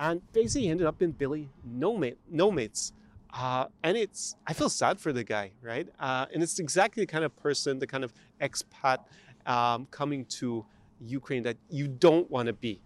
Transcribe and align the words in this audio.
and 0.00 0.22
basically 0.32 0.68
ended 0.68 0.86
up 0.86 1.02
in 1.02 1.12
Billy 1.12 1.50
No, 1.62 1.96
Mate, 1.96 2.18
no 2.28 2.50
Mates. 2.50 2.92
Uh, 3.32 3.66
and 3.84 3.96
it's, 3.96 4.34
I 4.46 4.54
feel 4.54 4.70
sad 4.70 4.98
for 4.98 5.12
the 5.12 5.22
guy, 5.22 5.52
right? 5.62 5.86
Uh, 6.00 6.26
and 6.32 6.42
it's 6.42 6.58
exactly 6.58 7.02
the 7.04 7.06
kind 7.06 7.22
of 7.22 7.36
person, 7.36 7.78
the 7.78 7.86
kind 7.86 8.02
of 8.02 8.12
expat 8.40 8.98
um, 9.46 9.86
coming 9.90 10.24
to 10.24 10.64
Ukraine 11.06 11.42
that 11.44 11.58
you 11.68 11.86
don't 11.86 12.28
want 12.30 12.46
to 12.46 12.52
be 12.54 12.80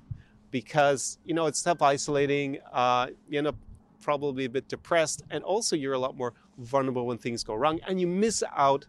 because, 0.50 1.18
you 1.24 1.34
know, 1.34 1.46
it's 1.46 1.60
self 1.60 1.80
isolating. 1.80 2.58
Uh, 2.72 3.06
you 3.28 3.38
end 3.38 3.46
up 3.46 3.56
probably 4.02 4.44
a 4.44 4.50
bit 4.50 4.68
depressed. 4.68 5.22
And 5.30 5.42
also, 5.44 5.76
you're 5.76 5.94
a 5.94 5.98
lot 5.98 6.16
more 6.16 6.34
vulnerable 6.58 7.06
when 7.06 7.16
things 7.16 7.42
go 7.42 7.54
wrong. 7.54 7.80
And 7.86 8.00
you 8.00 8.06
miss 8.06 8.42
out 8.54 8.86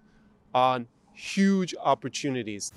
on 0.53 0.87
huge 1.13 1.73
opportunities. 1.81 2.73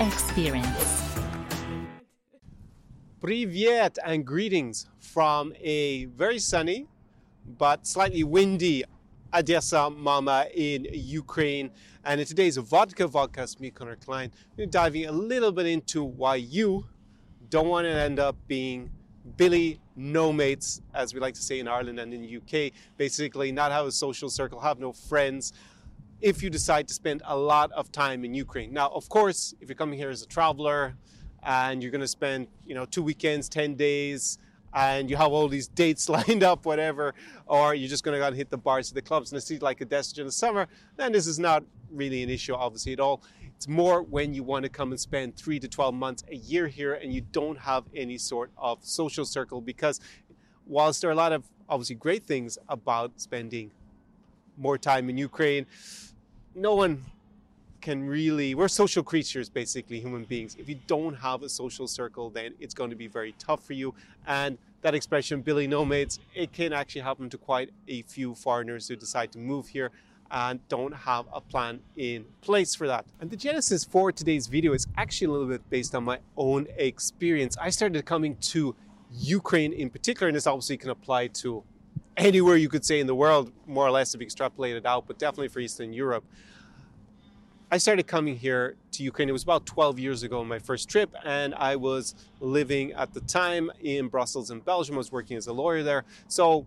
experience. 0.00 1.16
Privyet 3.20 3.96
and 4.04 4.26
greetings 4.26 4.88
from 4.98 5.52
a 5.60 6.06
very 6.06 6.38
sunny 6.38 6.86
but 7.58 7.86
slightly 7.86 8.24
windy 8.24 8.84
Odessa 9.32 9.90
Mama 9.90 10.46
in 10.52 10.86
Ukraine. 10.92 11.70
And 12.04 12.20
in 12.20 12.26
today's 12.26 12.56
Vodka 12.56 13.06
Vodcast, 13.06 13.60
me, 13.60 13.70
Connor 13.70 13.96
Klein, 13.96 14.30
we're 14.56 14.66
diving 14.66 15.06
a 15.06 15.12
little 15.12 15.52
bit 15.52 15.66
into 15.66 16.02
why 16.04 16.36
you 16.36 16.86
don't 17.48 17.68
want 17.68 17.84
to 17.86 17.90
end 17.90 18.18
up 18.18 18.36
being 18.46 18.90
Billy 19.36 19.80
Nomates, 19.96 20.82
as 20.92 21.14
we 21.14 21.20
like 21.20 21.34
to 21.34 21.42
say 21.42 21.60
in 21.60 21.68
Ireland 21.68 21.98
and 21.98 22.12
in 22.12 22.22
the 22.22 22.36
UK. 22.36 22.72
Basically, 22.96 23.52
not 23.52 23.72
have 23.72 23.86
a 23.86 23.92
social 23.92 24.28
circle, 24.28 24.60
have 24.60 24.78
no 24.78 24.92
friends, 24.92 25.52
if 26.24 26.42
you 26.42 26.48
decide 26.48 26.88
to 26.88 26.94
spend 26.94 27.20
a 27.26 27.36
lot 27.36 27.70
of 27.72 27.92
time 27.92 28.24
in 28.24 28.32
Ukraine. 28.32 28.72
Now, 28.72 28.88
of 28.88 29.10
course, 29.10 29.54
if 29.60 29.68
you're 29.68 29.76
coming 29.76 29.98
here 29.98 30.08
as 30.08 30.22
a 30.22 30.26
traveler 30.26 30.94
and 31.42 31.82
you're 31.82 31.92
going 31.92 32.00
to 32.00 32.08
spend, 32.08 32.46
you 32.64 32.74
know, 32.74 32.86
two 32.86 33.02
weekends, 33.02 33.46
10 33.50 33.74
days, 33.74 34.38
and 34.72 35.10
you 35.10 35.16
have 35.18 35.32
all 35.32 35.48
these 35.48 35.68
dates 35.82 36.08
lined 36.16 36.42
up, 36.42 36.64
whatever, 36.64 37.14
or 37.46 37.74
you're 37.74 37.90
just 37.90 38.04
going 38.04 38.14
to 38.14 38.18
go 38.18 38.26
and 38.26 38.34
hit 38.34 38.48
the 38.48 38.56
bars, 38.56 38.90
the 38.90 39.02
clubs, 39.02 39.34
and 39.34 39.42
see 39.42 39.58
like 39.58 39.82
a 39.82 39.84
destination 39.84 40.22
in 40.22 40.26
the 40.28 40.32
summer, 40.32 40.66
then 40.96 41.12
this 41.12 41.26
is 41.26 41.38
not 41.38 41.62
really 41.90 42.22
an 42.22 42.30
issue, 42.30 42.54
obviously, 42.54 42.94
at 42.94 43.00
all. 43.00 43.22
It's 43.54 43.68
more 43.68 44.00
when 44.00 44.32
you 44.32 44.44
want 44.44 44.62
to 44.62 44.70
come 44.70 44.92
and 44.92 44.98
spend 44.98 45.36
three 45.36 45.60
to 45.60 45.68
12 45.68 45.94
months 45.94 46.24
a 46.30 46.36
year 46.36 46.68
here 46.68 46.94
and 46.94 47.12
you 47.12 47.20
don't 47.20 47.58
have 47.58 47.84
any 47.94 48.16
sort 48.16 48.50
of 48.56 48.78
social 48.80 49.26
circle 49.26 49.60
because 49.60 50.00
whilst 50.66 51.02
there 51.02 51.10
are 51.10 51.12
a 51.12 51.16
lot 51.16 51.32
of 51.32 51.44
obviously 51.68 51.96
great 51.96 52.24
things 52.24 52.56
about 52.70 53.20
spending 53.20 53.72
more 54.56 54.78
time 54.78 55.10
in 55.10 55.18
Ukraine, 55.18 55.66
no 56.54 56.74
one 56.74 57.02
can 57.80 58.06
really 58.06 58.54
we're 58.54 58.68
social 58.68 59.02
creatures 59.02 59.50
basically 59.50 60.00
human 60.00 60.24
beings 60.24 60.56
if 60.58 60.68
you 60.68 60.78
don't 60.86 61.14
have 61.14 61.42
a 61.42 61.48
social 61.48 61.86
circle 61.86 62.30
then 62.30 62.54
it's 62.58 62.72
going 62.72 62.88
to 62.88 62.96
be 62.96 63.06
very 63.06 63.34
tough 63.38 63.62
for 63.62 63.74
you 63.74 63.94
and 64.26 64.56
that 64.80 64.94
expression 64.94 65.42
billy 65.42 65.68
nomates 65.68 66.18
it 66.34 66.50
can 66.52 66.72
actually 66.72 67.02
happen 67.02 67.28
to 67.28 67.36
quite 67.36 67.70
a 67.88 68.00
few 68.02 68.34
foreigners 68.34 68.88
who 68.88 68.96
decide 68.96 69.30
to 69.30 69.38
move 69.38 69.68
here 69.68 69.90
and 70.30 70.66
don't 70.68 70.92
have 70.92 71.26
a 71.32 71.40
plan 71.40 71.80
in 71.96 72.24
place 72.40 72.74
for 72.74 72.86
that. 72.88 73.04
And 73.20 73.30
the 73.30 73.36
genesis 73.36 73.84
for 73.84 74.10
today's 74.10 74.48
video 74.48 74.72
is 74.72 74.86
actually 74.96 75.26
a 75.26 75.30
little 75.30 75.46
bit 75.46 75.68
based 75.70 75.94
on 75.94 76.04
my 76.04 76.18
own 76.36 76.66
experience. 76.76 77.56
I 77.60 77.70
started 77.70 78.04
coming 78.04 78.36
to 78.52 78.74
Ukraine 79.12 79.72
in 79.72 79.90
particular, 79.90 80.28
and 80.28 80.36
this 80.36 80.46
obviously 80.46 80.76
can 80.76 80.90
apply 80.90 81.28
to 81.28 81.62
anywhere 82.16 82.56
you 82.56 82.68
could 82.68 82.84
say 82.84 83.00
in 83.00 83.06
the 83.06 83.14
world, 83.14 83.52
more 83.66 83.86
or 83.86 83.90
less 83.90 84.14
if 84.14 84.20
you 84.20 84.24
extrapolate 84.24 84.76
it 84.76 84.86
out, 84.86 85.06
but 85.06 85.18
definitely 85.18 85.48
for 85.48 85.60
Eastern 85.60 85.92
Europe. 85.92 86.24
I 87.70 87.78
started 87.78 88.06
coming 88.06 88.36
here 88.36 88.76
to 88.92 89.02
Ukraine. 89.02 89.28
It 89.28 89.32
was 89.32 89.42
about 89.42 89.66
12 89.66 89.98
years 89.98 90.22
ago 90.22 90.44
my 90.44 90.58
first 90.60 90.88
trip, 90.88 91.12
and 91.24 91.54
I 91.56 91.76
was 91.76 92.14
living 92.38 92.92
at 92.92 93.12
the 93.12 93.20
time 93.20 93.70
in 93.80 94.08
Brussels 94.08 94.50
in 94.50 94.60
Belgium. 94.60 94.94
I 94.94 94.98
was 94.98 95.10
working 95.10 95.36
as 95.36 95.48
a 95.48 95.52
lawyer 95.52 95.82
there. 95.82 96.04
So, 96.28 96.66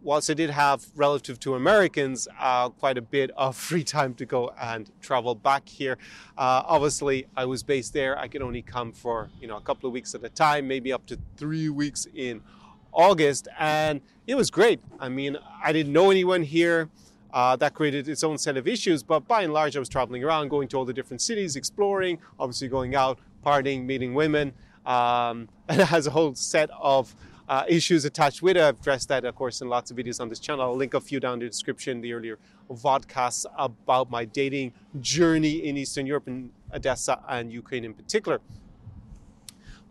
whilst 0.00 0.30
I 0.30 0.34
did 0.34 0.48
have, 0.48 0.86
relative 0.96 1.38
to 1.40 1.54
Americans, 1.54 2.28
uh, 2.40 2.70
quite 2.70 2.96
a 2.96 3.02
bit 3.02 3.30
of 3.36 3.56
free 3.68 3.84
time 3.84 4.14
to 4.14 4.24
go 4.24 4.52
and 4.58 4.90
travel 5.02 5.34
back 5.34 5.68
here, 5.68 5.98
uh, 6.38 6.62
obviously 6.64 7.26
I 7.36 7.44
was 7.44 7.62
based 7.62 7.92
there. 7.92 8.18
I 8.18 8.26
could 8.28 8.40
only 8.40 8.62
come 8.62 8.92
for 8.92 9.28
you 9.38 9.48
know 9.48 9.58
a 9.58 9.60
couple 9.60 9.86
of 9.86 9.92
weeks 9.92 10.14
at 10.14 10.24
a 10.24 10.30
time, 10.30 10.66
maybe 10.66 10.94
up 10.94 11.04
to 11.06 11.18
three 11.36 11.68
weeks 11.68 12.06
in 12.14 12.40
August, 12.92 13.48
and 13.58 14.00
it 14.26 14.34
was 14.34 14.50
great. 14.50 14.80
I 15.00 15.08
mean, 15.08 15.36
I 15.62 15.72
didn't 15.72 15.92
know 15.92 16.10
anyone 16.10 16.42
here. 16.42 16.88
Uh, 17.32 17.56
that 17.56 17.72
created 17.72 18.08
its 18.08 18.22
own 18.22 18.36
set 18.36 18.58
of 18.58 18.68
issues. 18.68 19.02
But 19.02 19.26
by 19.26 19.42
and 19.42 19.54
large, 19.54 19.74
I 19.74 19.78
was 19.78 19.88
traveling 19.88 20.22
around, 20.22 20.48
going 20.48 20.68
to 20.68 20.76
all 20.76 20.84
the 20.84 20.92
different 20.92 21.22
cities, 21.22 21.56
exploring, 21.56 22.18
obviously 22.38 22.68
going 22.68 22.94
out, 22.94 23.18
partying, 23.44 23.86
meeting 23.86 24.12
women. 24.12 24.52
Um, 24.84 25.48
and 25.68 25.80
it 25.80 25.86
has 25.86 26.06
a 26.06 26.10
whole 26.10 26.34
set 26.34 26.68
of 26.78 27.14
uh, 27.48 27.64
issues 27.68 28.04
attached 28.04 28.42
with 28.42 28.56
it. 28.56 28.62
I've 28.62 28.78
addressed 28.80 29.08
that, 29.08 29.24
of 29.24 29.34
course, 29.34 29.60
in 29.60 29.68
lots 29.68 29.90
of 29.90 29.96
videos 29.96 30.20
on 30.20 30.28
this 30.28 30.38
channel. 30.38 30.62
I'll 30.62 30.76
link 30.76 30.94
a 30.94 31.00
few 31.00 31.20
down 31.20 31.34
in 31.34 31.38
the 31.40 31.46
description, 31.46 32.00
the 32.00 32.12
earlier 32.12 32.38
vodcasts 32.70 33.46
about 33.58 34.10
my 34.10 34.24
dating 34.24 34.72
journey 35.00 35.66
in 35.66 35.76
Eastern 35.76 36.06
Europe, 36.06 36.28
in 36.28 36.50
Odessa 36.72 37.20
and 37.28 37.52
Ukraine 37.52 37.84
in 37.84 37.94
particular. 37.94 38.40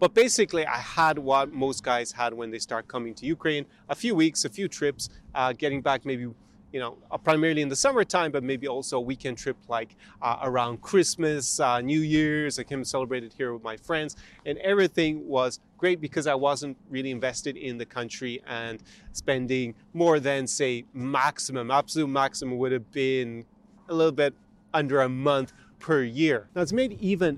But 0.01 0.16
basically, 0.16 0.66
I 0.66 0.79
had 0.79 1.19
what 1.19 1.53
most 1.53 1.84
guys 1.84 2.12
had 2.12 2.34
when 2.34 2.50
they 2.50 2.57
start 2.57 2.88
coming 2.88 3.13
to 3.13 3.28
Ukraine 3.28 3.67
a 3.88 3.94
few 3.94 4.16
weeks, 4.16 4.45
a 4.45 4.50
few 4.50 4.67
trips, 4.67 5.09
uh, 5.35 5.53
getting 5.53 5.79
back 5.79 6.07
maybe 6.07 6.28
you 6.73 6.79
know, 6.79 6.97
uh, 7.12 7.17
primarily 7.19 7.62
in 7.62 7.69
the 7.69 7.75
summertime, 7.75 8.31
but 8.31 8.44
maybe 8.44 8.67
also 8.67 8.97
a 8.97 9.01
weekend 9.01 9.38
trip 9.38 9.57
like 9.67 9.95
uh, 10.23 10.40
around 10.41 10.81
Christmas, 10.81 11.59
uh, 11.59 11.81
New 11.81 12.00
Year's. 12.00 12.57
I 12.57 12.63
came 12.63 12.79
and 12.79 12.88
celebrated 12.88 13.31
here 13.38 13.53
with 13.53 13.61
my 13.61 13.78
friends, 13.78 14.16
and 14.47 14.57
everything 14.59 15.28
was 15.28 15.59
great 15.78 16.01
because 16.01 16.25
I 16.25 16.34
wasn't 16.34 16.78
really 16.90 17.11
invested 17.11 17.56
in 17.56 17.78
the 17.78 17.85
country 17.85 18.41
and 18.47 18.81
spending 19.11 19.75
more 19.94 20.19
than, 20.19 20.47
say, 20.47 20.85
maximum, 20.94 21.69
absolute 21.69 22.07
maximum 22.07 22.57
would 22.57 22.72
have 22.72 22.90
been 22.91 23.45
a 23.88 23.94
little 23.94 24.11
bit 24.11 24.34
under 24.73 25.01
a 25.01 25.09
month 25.09 25.53
per 25.78 26.01
year. 26.01 26.50
Now, 26.56 26.63
it's 26.63 26.73
made 26.73 26.94
even 27.01 27.38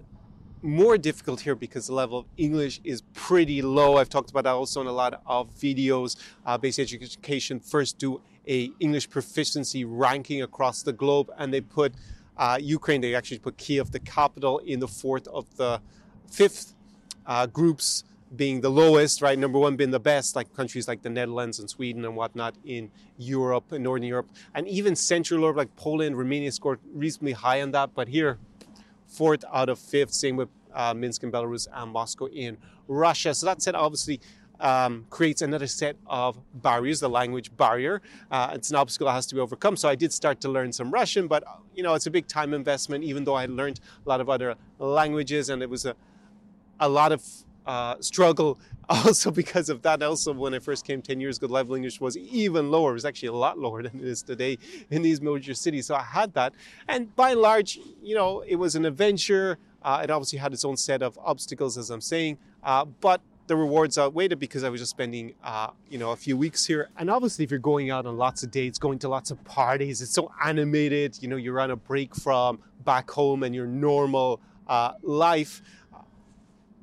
more 0.63 0.97
difficult 0.97 1.41
here 1.41 1.55
because 1.55 1.87
the 1.87 1.93
level 1.93 2.17
of 2.19 2.25
English 2.37 2.79
is 2.83 3.01
pretty 3.13 3.61
low. 3.61 3.97
I've 3.97 4.09
talked 4.09 4.31
about 4.31 4.45
that 4.45 4.51
also 4.51 4.81
in 4.81 4.87
a 4.87 4.91
lot 4.91 5.21
of 5.25 5.53
videos. 5.55 6.15
Uh, 6.45 6.57
basic 6.57 7.01
education 7.01 7.59
first 7.59 7.99
do 7.99 8.21
a 8.47 8.71
English 8.79 9.09
proficiency 9.09 9.85
ranking 9.85 10.41
across 10.41 10.83
the 10.83 10.93
globe, 10.93 11.31
and 11.37 11.53
they 11.53 11.61
put 11.61 11.93
uh, 12.37 12.57
Ukraine. 12.61 13.01
They 13.01 13.15
actually 13.15 13.39
put 13.39 13.57
Kiev, 13.57 13.91
the 13.91 13.99
capital, 13.99 14.59
in 14.59 14.79
the 14.79 14.87
fourth 14.87 15.27
of 15.27 15.45
the 15.57 15.81
fifth 16.29 16.73
uh, 17.25 17.45
groups 17.45 18.03
being 18.35 18.61
the 18.61 18.69
lowest, 18.69 19.21
right? 19.21 19.37
Number 19.37 19.59
one 19.59 19.75
being 19.75 19.91
the 19.91 19.99
best, 19.99 20.35
like 20.35 20.53
countries 20.55 20.87
like 20.87 21.03
the 21.03 21.09
Netherlands 21.09 21.59
and 21.59 21.69
Sweden 21.69 22.03
and 22.03 22.15
whatnot 22.15 22.55
in 22.65 22.89
Europe 23.17 23.71
and 23.71 23.83
Northern 23.83 24.07
Europe. 24.07 24.29
And 24.55 24.67
even 24.67 24.95
Central 24.95 25.41
Europe, 25.41 25.57
like 25.57 25.75
Poland, 25.75 26.17
Romania 26.17 26.51
scored 26.51 26.79
reasonably 26.93 27.33
high 27.33 27.61
on 27.61 27.71
that. 27.71 27.93
But 27.93 28.07
here, 28.07 28.39
fourth 29.13 29.43
out 29.53 29.69
of 29.69 29.79
fifth, 29.79 30.13
same 30.13 30.35
with 30.35 30.49
uh, 30.73 30.93
Minsk 30.93 31.23
in 31.23 31.31
Belarus 31.31 31.67
and 31.71 31.91
Moscow 31.91 32.27
in 32.27 32.57
Russia. 32.87 33.33
So 33.33 33.45
that 33.45 33.61
said, 33.61 33.75
obviously, 33.75 34.19
um, 34.59 35.05
creates 35.09 35.41
another 35.41 35.67
set 35.67 35.97
of 36.07 36.39
barriers, 36.53 36.99
the 36.99 37.09
language 37.09 37.55
barrier. 37.55 38.01
Uh, 38.31 38.51
it's 38.53 38.69
an 38.69 38.77
obstacle 38.77 39.07
that 39.07 39.13
has 39.13 39.25
to 39.27 39.35
be 39.35 39.41
overcome. 39.41 39.75
So 39.75 39.89
I 39.89 39.95
did 39.95 40.13
start 40.13 40.39
to 40.41 40.49
learn 40.49 40.71
some 40.71 40.89
Russian, 40.91 41.27
but 41.27 41.43
you 41.75 41.83
know 41.83 41.93
it's 41.95 42.05
a 42.05 42.11
big 42.11 42.27
time 42.27 42.53
investment. 42.53 43.03
Even 43.03 43.23
though 43.23 43.35
I 43.35 43.45
learned 43.45 43.79
a 44.05 44.09
lot 44.09 44.21
of 44.21 44.29
other 44.29 44.55
languages, 44.79 45.49
and 45.49 45.61
it 45.61 45.69
was 45.69 45.85
a 45.85 45.95
a 46.79 46.89
lot 46.89 47.11
of 47.11 47.23
uh, 47.65 47.95
struggle 47.99 48.59
also 48.89 49.31
because 49.31 49.69
of 49.69 49.81
that. 49.83 50.03
Also, 50.03 50.33
when 50.33 50.53
I 50.53 50.59
first 50.59 50.85
came 50.85 51.01
10 51.01 51.19
years 51.19 51.37
ago, 51.37 51.47
level 51.47 51.75
English 51.75 52.01
was 52.01 52.17
even 52.17 52.71
lower. 52.71 52.91
It 52.91 52.95
was 52.95 53.05
actually 53.05 53.29
a 53.29 53.33
lot 53.33 53.57
lower 53.57 53.83
than 53.87 53.99
it 53.99 54.05
is 54.05 54.23
today 54.23 54.57
in 54.89 55.01
these 55.01 55.21
major 55.21 55.53
cities. 55.53 55.87
So 55.87 55.95
I 55.95 56.03
had 56.03 56.33
that. 56.33 56.53
And 56.87 57.15
by 57.15 57.31
and 57.31 57.41
large, 57.41 57.79
you 58.01 58.15
know, 58.15 58.41
it 58.41 58.55
was 58.55 58.75
an 58.75 58.85
adventure. 58.85 59.57
Uh, 59.81 60.01
it 60.03 60.09
obviously 60.09 60.39
had 60.39 60.53
its 60.53 60.63
own 60.63 60.77
set 60.77 61.01
of 61.01 61.17
obstacles, 61.23 61.77
as 61.77 61.89
I'm 61.89 62.01
saying. 62.01 62.37
Uh, 62.63 62.85
but 62.85 63.21
the 63.47 63.55
rewards 63.55 63.97
outweighed 63.97 64.31
it 64.31 64.37
because 64.37 64.63
I 64.63 64.69
was 64.69 64.79
just 64.79 64.91
spending, 64.91 65.33
uh, 65.43 65.71
you 65.89 65.97
know, 65.97 66.11
a 66.11 66.15
few 66.15 66.37
weeks 66.37 66.65
here. 66.65 66.89
And 66.97 67.09
obviously, 67.09 67.43
if 67.43 67.51
you're 67.51 67.59
going 67.59 67.91
out 67.91 68.05
on 68.05 68.17
lots 68.17 68.43
of 68.43 68.51
dates, 68.51 68.79
going 68.79 68.99
to 68.99 69.09
lots 69.09 69.31
of 69.31 69.43
parties, 69.43 70.01
it's 70.01 70.13
so 70.13 70.31
animated. 70.43 71.21
You 71.21 71.27
know, 71.27 71.35
you're 71.35 71.59
on 71.59 71.71
a 71.71 71.75
break 71.75 72.15
from 72.15 72.59
back 72.85 73.11
home 73.11 73.43
and 73.43 73.53
your 73.53 73.67
normal 73.67 74.39
uh, 74.67 74.93
life. 75.01 75.61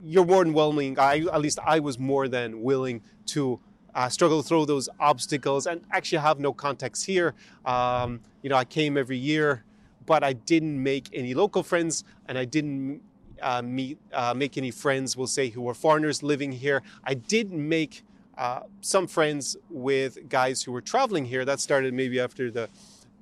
You're 0.02 0.25
more 0.25 0.44
than 0.44 0.55
willing. 0.55 0.99
I, 0.99 1.19
at 1.32 1.41
least 1.41 1.58
I 1.64 1.81
was 1.81 1.99
more 1.99 2.29
than 2.29 2.62
willing 2.62 3.02
to 3.26 3.61
uh, 3.94 4.08
struggle 4.08 4.43
through 4.43 4.67
those 4.67 4.88
obstacles 4.99 5.67
and 5.67 5.82
actually 5.93 6.19
have 6.19 6.41
no 6.41 6.52
context 6.52 7.06
here. 7.06 7.35
Um, 7.64 8.20
you 8.43 8.50
know, 8.50 8.56
I 8.56 8.64
came 8.64 8.97
every 8.97 9.19
year, 9.19 9.64
but 10.06 10.25
I 10.25 10.32
didn't 10.32 10.82
make 10.82 11.08
any 11.12 11.35
local 11.35 11.62
friends, 11.62 12.05
and 12.26 12.38
I 12.38 12.44
didn't 12.44 13.02
uh, 13.43 13.62
meet, 13.62 13.99
uh, 14.12 14.35
make 14.35 14.56
any 14.56 14.70
friends, 14.70 15.17
we'll 15.17 15.26
say, 15.26 15.50
who 15.50 15.62
were 15.62 15.75
foreigners 15.75 16.23
living 16.23 16.52
here. 16.52 16.82
I 17.05 17.14
did 17.14 17.52
make 17.52 18.02
uh, 18.38 18.61
some 18.81 19.06
friends 19.06 19.56
with 19.69 20.29
guys 20.29 20.62
who 20.62 20.73
were 20.73 20.81
traveling 20.81 21.26
here. 21.26 21.44
That 21.44 21.61
started 21.61 21.93
maybe 21.93 22.20
after 22.20 22.50
the 22.50 22.69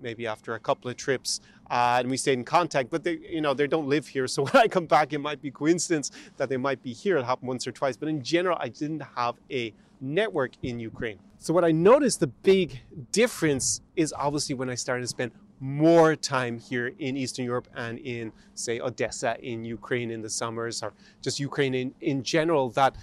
maybe 0.01 0.27
after 0.27 0.55
a 0.55 0.61
couple 0.61 0.91
of 0.91 0.97
trips, 0.97 1.41
uh, 1.71 1.97
and 1.99 2.11
we 2.11 2.17
stayed 2.17 2.35
in 2.35 2.45
contact. 2.45 2.91
But 2.91 3.05
they, 3.05 3.19
you 3.19 3.41
know, 3.41 3.55
they 3.55 3.67
don't 3.67 3.89
live 3.89 4.07
here, 4.07 4.27
so 4.27 4.45
when 4.49 4.57
I 4.57 4.69
come 4.69 4.87
back, 4.87 5.13
it 5.13 5.19
might 5.19 5.43
be 5.43 5.51
coincidence 5.51 6.11
that 6.37 6.49
they 6.49 6.57
might 6.57 6.83
be 6.83 6.93
here. 6.93 7.19
It 7.19 7.25
happened 7.25 7.49
once 7.49 7.67
or 7.67 7.73
twice, 7.73 7.97
but 7.97 8.09
in 8.09 8.23
general, 8.23 8.57
I 8.61 8.69
didn't 8.69 9.03
have 9.17 9.37
a 9.51 9.73
network 10.01 10.53
in 10.63 10.79
Ukraine. 10.79 11.19
So 11.39 11.53
what 11.55 11.65
I 11.65 11.73
noticed 11.73 12.21
the 12.21 12.27
big 12.27 12.81
difference 13.13 13.81
is 13.97 14.13
obviously 14.17 14.55
when 14.55 14.71
I 14.71 14.75
started 14.75 15.03
to 15.03 15.09
spend 15.09 15.33
more 15.61 16.15
time 16.15 16.59
here 16.59 16.93
in 16.99 17.17
Eastern 17.17 17.45
Europe 17.45 17.69
and 17.75 17.99
in, 17.99 18.33
say, 18.55 18.81
Odessa 18.81 19.37
in 19.41 19.65
Ukraine 19.65 20.11
in 20.11 20.23
the 20.23 20.31
summers, 20.31 20.83
or 20.83 20.93
just 21.23 21.41
Ukraine 21.41 21.75
in, 21.75 21.95
in 22.01 22.23
general, 22.23 22.71
that 22.71 22.97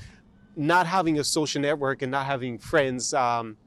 not 0.56 0.88
having 0.88 1.20
a 1.20 1.24
social 1.24 1.62
network 1.62 2.02
and 2.02 2.12
not 2.12 2.26
having 2.26 2.58
friends, 2.58 3.14
um, 3.14 3.58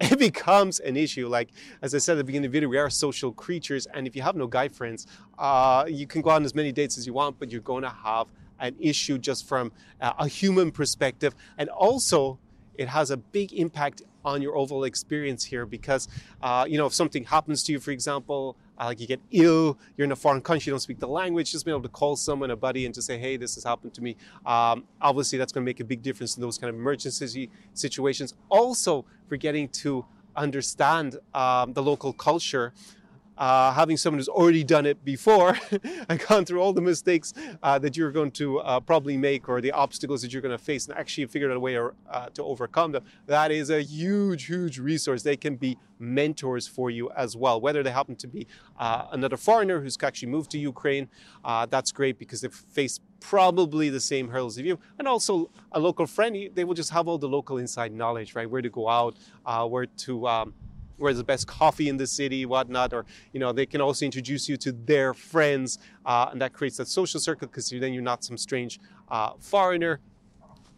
it 0.12 0.18
becomes 0.18 0.80
an 0.80 0.96
issue. 0.96 1.28
Like, 1.28 1.50
as 1.82 1.94
I 1.94 1.98
said 1.98 2.12
at 2.12 2.18
the 2.18 2.24
beginning 2.24 2.46
of 2.46 2.52
the 2.52 2.56
video, 2.56 2.68
we 2.70 2.78
are 2.78 2.88
social 2.88 3.32
creatures, 3.32 3.86
and 3.92 4.06
if 4.06 4.16
you 4.16 4.22
have 4.22 4.34
no 4.34 4.46
guy 4.46 4.68
friends, 4.68 5.06
uh, 5.38 5.84
you 5.88 6.06
can 6.06 6.22
go 6.22 6.30
on 6.30 6.42
as 6.44 6.54
many 6.54 6.72
dates 6.72 6.96
as 6.96 7.06
you 7.06 7.12
want, 7.12 7.38
but 7.38 7.50
you're 7.50 7.60
going 7.60 7.82
to 7.82 7.90
have 7.90 8.26
an 8.60 8.74
issue 8.80 9.18
just 9.18 9.46
from 9.46 9.72
uh, 10.00 10.12
a 10.18 10.26
human 10.26 10.70
perspective. 10.70 11.34
And 11.58 11.68
also, 11.68 12.38
it 12.78 12.88
has 12.88 13.10
a 13.10 13.18
big 13.18 13.52
impact 13.52 14.02
on 14.24 14.40
your 14.40 14.56
overall 14.56 14.84
experience 14.84 15.44
here 15.44 15.66
because, 15.66 16.08
uh, 16.42 16.64
you 16.66 16.78
know, 16.78 16.86
if 16.86 16.94
something 16.94 17.24
happens 17.24 17.62
to 17.64 17.72
you, 17.72 17.78
for 17.80 17.90
example, 17.90 18.56
like 18.86 19.00
you 19.00 19.06
get 19.06 19.20
ill, 19.30 19.78
you're 19.96 20.04
in 20.04 20.12
a 20.12 20.16
foreign 20.16 20.40
country, 20.40 20.70
you 20.70 20.72
don't 20.72 20.80
speak 20.80 20.98
the 20.98 21.08
language, 21.08 21.52
just 21.52 21.64
being 21.64 21.74
able 21.74 21.82
to 21.82 21.88
call 21.88 22.16
someone, 22.16 22.50
a 22.50 22.56
buddy, 22.56 22.86
and 22.86 22.94
just 22.94 23.06
say, 23.06 23.18
hey, 23.18 23.36
this 23.36 23.54
has 23.54 23.64
happened 23.64 23.94
to 23.94 24.02
me. 24.02 24.16
Um, 24.46 24.84
obviously, 25.00 25.38
that's 25.38 25.52
going 25.52 25.64
to 25.64 25.68
make 25.68 25.80
a 25.80 25.84
big 25.84 26.02
difference 26.02 26.36
in 26.36 26.40
those 26.42 26.58
kind 26.58 26.70
of 26.70 26.76
emergency 26.76 27.50
situations. 27.74 28.34
Also, 28.48 29.04
for 29.28 29.36
getting 29.36 29.68
to 29.68 30.04
understand 30.36 31.18
um, 31.34 31.72
the 31.72 31.82
local 31.82 32.12
culture 32.12 32.72
uh, 33.40 33.72
having 33.72 33.96
someone 33.96 34.18
who's 34.18 34.28
already 34.28 34.62
done 34.62 34.84
it 34.84 35.02
before 35.02 35.58
and 36.10 36.20
gone 36.28 36.44
through 36.44 36.60
all 36.60 36.74
the 36.74 36.80
mistakes 36.80 37.32
uh, 37.62 37.78
that 37.78 37.96
you're 37.96 38.12
going 38.12 38.30
to 38.30 38.58
uh, 38.60 38.78
probably 38.78 39.16
make 39.16 39.48
or 39.48 39.62
the 39.62 39.72
obstacles 39.72 40.20
that 40.20 40.30
you're 40.30 40.42
going 40.42 40.56
to 40.56 40.62
face 40.62 40.86
and 40.86 40.96
actually 40.98 41.24
figure 41.24 41.50
out 41.50 41.56
a 41.56 41.60
way 41.60 41.76
or, 41.76 41.94
uh, 42.10 42.28
to 42.28 42.44
overcome 42.44 42.92
them, 42.92 43.02
that 43.26 43.50
is 43.50 43.70
a 43.70 43.82
huge, 43.82 44.44
huge 44.44 44.78
resource. 44.78 45.22
They 45.22 45.38
can 45.38 45.56
be 45.56 45.78
mentors 45.98 46.68
for 46.68 46.90
you 46.90 47.10
as 47.16 47.34
well, 47.34 47.60
whether 47.60 47.82
they 47.82 47.90
happen 47.90 48.14
to 48.16 48.28
be 48.28 48.46
uh, 48.78 49.06
another 49.12 49.38
foreigner 49.38 49.80
who's 49.80 49.96
actually 50.02 50.28
moved 50.28 50.50
to 50.50 50.58
Ukraine. 50.58 51.08
Uh, 51.42 51.64
that's 51.64 51.92
great 51.92 52.18
because 52.18 52.42
they've 52.42 52.52
faced 52.54 53.00
probably 53.20 53.88
the 53.88 54.00
same 54.00 54.28
hurdles 54.28 54.58
as 54.58 54.64
you, 54.64 54.78
and 54.98 55.08
also 55.08 55.50
a 55.72 55.80
local 55.80 56.06
friend. 56.06 56.36
They 56.54 56.64
will 56.64 56.74
just 56.74 56.90
have 56.90 57.08
all 57.08 57.16
the 57.16 57.28
local 57.28 57.56
inside 57.56 57.92
knowledge, 57.92 58.34
right? 58.34 58.48
Where 58.48 58.62
to 58.62 58.70
go 58.70 58.88
out, 58.88 59.16
where 59.68 59.86
to 59.86 60.28
um, 60.28 60.54
where's 61.00 61.16
the 61.16 61.24
best 61.24 61.46
coffee 61.46 61.88
in 61.88 61.96
the 61.96 62.06
city, 62.06 62.46
whatnot, 62.46 62.92
or 62.92 63.04
you 63.32 63.40
know 63.40 63.52
they 63.52 63.66
can 63.66 63.80
also 63.80 64.04
introduce 64.04 64.48
you 64.48 64.56
to 64.58 64.72
their 64.72 65.14
friends, 65.14 65.78
uh, 66.06 66.28
and 66.30 66.40
that 66.40 66.52
creates 66.52 66.76
that 66.76 66.88
social 66.88 67.18
circle 67.18 67.48
because 67.48 67.70
then 67.70 67.92
you're 67.92 68.02
not 68.02 68.22
some 68.22 68.36
strange 68.36 68.78
uh, 69.10 69.32
foreigner. 69.38 70.00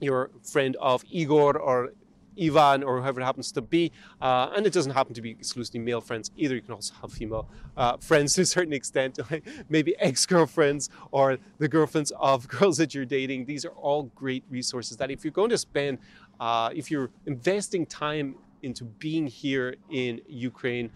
You're 0.00 0.30
a 0.34 0.46
friend 0.46 0.76
of 0.80 1.04
Igor 1.10 1.58
or 1.58 1.92
Ivan 2.40 2.82
or 2.82 3.00
whoever 3.00 3.20
it 3.20 3.24
happens 3.24 3.52
to 3.52 3.62
be. 3.62 3.92
Uh, 4.20 4.50
and 4.56 4.66
it 4.66 4.72
doesn't 4.72 4.92
happen 4.92 5.14
to 5.14 5.22
be 5.22 5.30
exclusively 5.30 5.80
male 5.80 6.00
friends 6.00 6.30
either. 6.36 6.54
You 6.54 6.62
can 6.62 6.74
also 6.74 6.94
have 7.00 7.12
female 7.12 7.48
uh, 7.76 7.96
friends 7.98 8.34
to 8.34 8.42
a 8.42 8.46
certain 8.46 8.72
extent, 8.72 9.18
maybe 9.68 9.94
ex 9.98 10.26
girlfriends 10.26 10.90
or 11.10 11.38
the 11.58 11.68
girlfriends 11.68 12.12
of 12.18 12.48
girls 12.58 12.76
that 12.78 12.94
you're 12.94 13.04
dating. 13.04 13.46
These 13.46 13.64
are 13.64 13.72
all 13.72 14.04
great 14.14 14.44
resources 14.50 14.96
that 14.98 15.10
if 15.10 15.24
you're 15.24 15.32
going 15.32 15.50
to 15.50 15.58
spend, 15.58 15.98
uh, 16.40 16.70
if 16.74 16.90
you're 16.90 17.10
investing 17.26 17.86
time 17.86 18.36
into 18.62 18.84
being 18.84 19.26
here 19.26 19.76
in 19.90 20.20
Ukraine, 20.28 20.90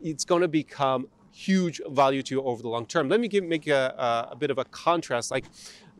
it's 0.00 0.24
going 0.24 0.42
to 0.42 0.48
become 0.48 1.08
huge 1.32 1.80
value 1.88 2.22
to 2.22 2.34
you 2.34 2.42
over 2.42 2.62
the 2.62 2.68
long 2.68 2.86
term. 2.86 3.08
Let 3.08 3.20
me 3.20 3.28
give, 3.28 3.44
make 3.44 3.66
a, 3.66 3.94
a, 3.96 4.32
a 4.32 4.36
bit 4.36 4.50
of 4.50 4.58
a 4.58 4.64
contrast. 4.64 5.30
Like 5.30 5.44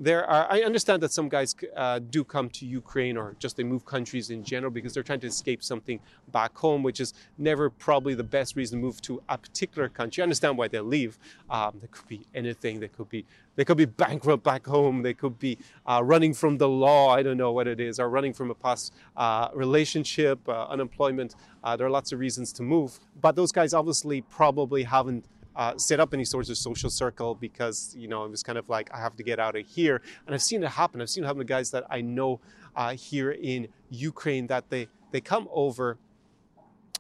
there 0.01 0.25
are, 0.25 0.51
I 0.51 0.63
understand 0.63 1.03
that 1.03 1.13
some 1.13 1.29
guys 1.29 1.55
uh, 1.77 1.99
do 1.99 2.25
come 2.25 2.49
to 2.51 2.65
Ukraine 2.65 3.19
or 3.19 3.37
just 3.39 3.59
they 3.59 3.63
move 3.63 3.85
countries 3.85 4.31
in 4.31 4.43
general 4.43 4.73
because 4.73 4.95
they're 4.95 5.03
trying 5.03 5.21
to 5.21 5.27
escape 5.27 5.63
something 5.63 6.01
back 6.33 6.57
home, 6.57 6.83
which 6.83 7.01
is 7.01 7.13
never 7.37 7.69
probably 7.69 8.15
the 8.15 8.25
best 8.25 8.57
reason 8.57 8.79
to 8.79 8.83
move 8.83 9.03
to 9.03 9.23
a 9.29 9.37
particular 9.37 9.91
country. 9.91 10.23
I 10.23 10.25
understand 10.25 10.57
why 10.57 10.69
they 10.69 10.81
leave. 10.81 11.19
Um, 11.51 11.77
there 11.81 11.89
could 11.93 12.09
be 12.09 12.23
anything. 12.35 12.81
They 12.81 12.89
could 12.89 13.11
be 13.11 13.27
they 13.57 13.65
could 13.65 13.77
be 13.77 13.85
bankrupt 13.85 14.43
back 14.43 14.67
home. 14.67 15.03
They 15.03 15.13
could 15.13 15.39
be 15.39 15.59
uh, 15.85 16.01
running 16.03 16.33
from 16.33 16.57
the 16.57 16.69
law. 16.69 17.11
I 17.11 17.23
don't 17.23 17.37
know 17.37 17.53
what 17.53 17.67
it 17.67 17.79
is, 17.79 18.01
or 18.01 18.09
running 18.09 18.33
from 18.33 18.51
a 18.51 18.55
past 18.55 18.95
uh, 19.19 19.49
relationship, 19.53 20.39
uh, 20.49 20.67
unemployment. 20.69 21.35
Uh, 21.63 21.77
there 21.77 21.87
are 21.87 21.91
lots 21.91 22.11
of 22.13 22.21
reasons 22.21 22.55
to 22.55 22.63
move, 22.63 22.99
but 23.21 23.37
those 23.37 23.53
guys 23.53 23.75
obviously 23.75 24.23
probably 24.23 24.85
haven't 24.85 25.27
uh, 25.61 25.77
set 25.77 26.01
up 26.01 26.15
any 26.15 26.25
sort 26.25 26.49
of 26.49 26.57
social 26.57 26.89
circle 26.89 27.35
because 27.35 27.95
you 27.95 28.09
know 28.09 28.25
it 28.25 28.31
was 28.31 28.43
kind 28.43 28.57
of 28.57 28.67
like 28.71 28.89
I 28.95 28.99
have 28.99 29.15
to 29.17 29.23
get 29.23 29.39
out 29.39 29.57
of 29.57 29.67
here. 29.67 30.01
And 30.25 30.35
I've 30.35 30.41
seen 30.41 30.65
it 30.65 30.71
happen. 30.71 31.03
I've 31.03 31.11
seen 31.11 31.23
it 31.23 31.27
happen 31.27 31.41
to 31.41 31.45
guys 31.45 31.71
that 31.73 31.85
I 31.91 32.01
know 32.01 32.41
uh, 32.75 32.95
here 32.95 33.33
in 33.33 33.69
Ukraine 33.91 34.47
that 34.47 34.71
they 34.71 34.89
they 35.11 35.21
come 35.21 35.49
over, 35.53 35.99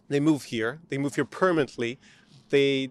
they 0.08 0.20
move 0.20 0.42
here, 0.44 0.78
they 0.90 0.98
move 0.98 1.14
here 1.14 1.24
permanently, 1.24 1.98
they 2.50 2.90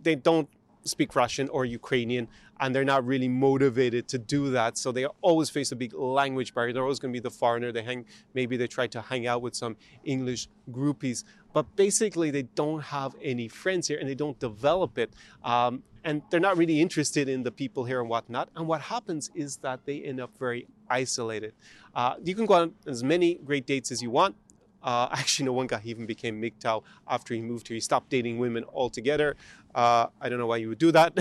they 0.00 0.14
don't 0.14 0.48
speak 0.84 1.14
Russian 1.14 1.48
or 1.48 1.64
Ukrainian, 1.64 2.28
and 2.58 2.74
they're 2.74 2.84
not 2.84 3.06
really 3.06 3.28
motivated 3.28 4.08
to 4.08 4.18
do 4.18 4.50
that. 4.50 4.76
So 4.76 4.92
they 4.92 5.06
always 5.22 5.50
face 5.50 5.72
a 5.72 5.76
big 5.76 5.94
language 5.94 6.54
barrier. 6.54 6.72
They're 6.72 6.82
always 6.82 6.98
going 6.98 7.12
to 7.12 7.16
be 7.16 7.22
the 7.22 7.30
foreigner. 7.30 7.72
They 7.72 7.82
hang, 7.82 8.06
maybe 8.34 8.56
they 8.56 8.66
try 8.66 8.86
to 8.88 9.00
hang 9.00 9.26
out 9.26 9.42
with 9.42 9.54
some 9.54 9.76
English 10.04 10.48
groupies, 10.70 11.24
but 11.52 11.74
basically 11.76 12.30
they 12.30 12.42
don't 12.42 12.82
have 12.82 13.14
any 13.22 13.48
friends 13.48 13.88
here 13.88 13.98
and 13.98 14.08
they 14.08 14.14
don't 14.14 14.38
develop 14.38 14.98
it. 14.98 15.12
Um, 15.42 15.82
and 16.04 16.22
they're 16.30 16.40
not 16.40 16.56
really 16.56 16.80
interested 16.80 17.28
in 17.28 17.42
the 17.42 17.50
people 17.50 17.84
here 17.84 18.00
and 18.00 18.08
whatnot. 18.08 18.48
And 18.56 18.66
what 18.66 18.80
happens 18.80 19.30
is 19.34 19.58
that 19.58 19.84
they 19.84 20.00
end 20.02 20.20
up 20.20 20.36
very 20.38 20.66
isolated. 20.88 21.52
Uh, 21.94 22.14
you 22.24 22.34
can 22.34 22.46
go 22.46 22.54
on 22.54 22.72
as 22.86 23.04
many 23.04 23.34
great 23.34 23.66
dates 23.66 23.90
as 23.90 24.02
you 24.02 24.10
want. 24.10 24.34
Uh, 24.82 25.08
actually, 25.12 25.46
no 25.46 25.52
one 25.52 25.66
guy 25.66 25.80
even 25.84 26.06
became 26.06 26.40
MGTOW 26.40 26.82
after 27.08 27.34
he 27.34 27.42
moved 27.42 27.68
here. 27.68 27.74
He 27.74 27.80
stopped 27.80 28.10
dating 28.10 28.38
women 28.38 28.64
altogether. 28.72 29.36
Uh, 29.74 30.06
I 30.20 30.28
don't 30.28 30.38
know 30.38 30.46
why 30.46 30.58
you 30.58 30.68
would 30.68 30.78
do 30.78 30.92
that. 30.92 31.12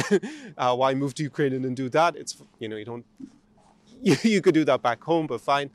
uh, 0.58 0.76
why 0.76 0.94
move 0.94 1.14
to 1.16 1.24
Ukraine 1.24 1.54
and 1.54 1.64
then 1.64 1.76
do 1.76 1.90
that? 1.90 2.16
It's 2.16 2.42
you 2.60 2.68
know 2.70 2.78
you 2.78 2.86
don't 2.86 3.06
you, 4.02 4.16
you 4.24 4.42
could 4.42 4.54
do 4.54 4.66
that 4.66 4.82
back 4.82 5.04
home, 5.04 5.28
but 5.28 5.42
fine. 5.42 5.70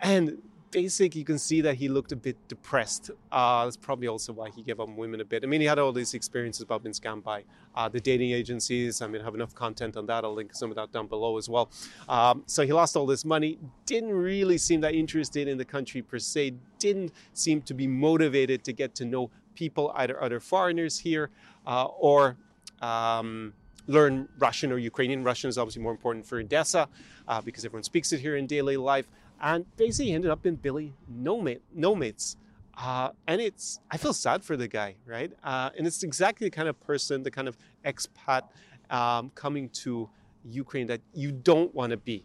And 0.00 0.38
basic, 0.70 1.14
you 1.14 1.24
can 1.24 1.38
see 1.38 1.60
that 1.60 1.74
he 1.74 1.88
looked 1.88 2.12
a 2.12 2.16
bit 2.16 2.36
depressed. 2.48 3.10
Uh, 3.30 3.64
that's 3.64 3.76
probably 3.76 4.08
also 4.08 4.32
why 4.32 4.50
he 4.50 4.62
gave 4.62 4.80
up 4.80 4.88
women 4.88 5.20
a 5.20 5.24
bit. 5.24 5.44
I 5.44 5.46
mean, 5.46 5.60
he 5.60 5.66
had 5.66 5.78
all 5.78 5.92
these 5.92 6.14
experiences 6.14 6.62
about 6.62 6.82
being 6.82 6.92
scammed 6.92 7.22
by 7.22 7.44
uh, 7.74 7.88
the 7.88 8.00
dating 8.00 8.30
agencies. 8.30 9.02
I 9.02 9.06
mean, 9.06 9.20
I 9.20 9.24
have 9.24 9.34
enough 9.34 9.54
content 9.54 9.96
on 9.96 10.06
that. 10.06 10.24
I'll 10.24 10.34
link 10.34 10.54
some 10.54 10.70
of 10.70 10.76
that 10.76 10.92
down 10.92 11.06
below 11.06 11.38
as 11.38 11.48
well. 11.48 11.70
Um, 12.08 12.44
so 12.46 12.64
he 12.64 12.72
lost 12.72 12.96
all 12.96 13.06
this 13.06 13.24
money. 13.24 13.58
Didn't 13.86 14.12
really 14.12 14.58
seem 14.58 14.80
that 14.82 14.94
interested 14.94 15.48
in 15.48 15.58
the 15.58 15.64
country 15.64 16.02
per 16.02 16.18
se. 16.18 16.54
Didn't 16.78 17.12
seem 17.32 17.62
to 17.62 17.74
be 17.74 17.86
motivated 17.86 18.64
to 18.64 18.72
get 18.72 18.94
to 18.96 19.04
know 19.04 19.30
people, 19.62 19.92
either 20.00 20.16
other 20.26 20.40
foreigners 20.40 20.94
here 21.06 21.26
uh, 21.66 21.84
or. 22.10 22.36
Um, 22.82 23.52
learn 23.86 24.28
Russian 24.38 24.70
or 24.72 24.78
Ukrainian. 24.78 25.24
Russian 25.24 25.48
is 25.52 25.58
obviously 25.58 25.82
more 25.82 25.94
important 25.98 26.24
for 26.24 26.38
Odessa 26.38 26.82
uh, 27.26 27.40
because 27.46 27.64
everyone 27.64 27.82
speaks 27.82 28.12
it 28.12 28.20
here 28.20 28.36
in 28.36 28.46
daily 28.46 28.76
life 28.76 29.06
and 29.40 29.64
basically 29.76 30.12
ended 30.12 30.30
up 30.30 30.46
in 30.46 30.54
Billy 30.54 30.94
Nomates. 31.12 32.36
Uh, 32.78 33.10
and 33.26 33.40
it's, 33.40 33.80
I 33.90 33.96
feel 33.96 34.14
sad 34.14 34.44
for 34.44 34.56
the 34.56 34.68
guy, 34.68 34.94
right? 35.06 35.32
Uh, 35.42 35.70
and 35.76 35.86
it's 35.88 36.02
exactly 36.02 36.46
the 36.46 36.54
kind 36.60 36.68
of 36.68 36.78
person, 36.80 37.22
the 37.22 37.30
kind 37.30 37.48
of 37.48 37.56
expat 37.84 38.42
um, 38.90 39.30
coming 39.34 39.68
to 39.82 40.08
Ukraine 40.44 40.86
that 40.86 41.00
you 41.12 41.32
don't 41.32 41.74
want 41.74 41.90
to 41.90 41.96
be 41.96 42.24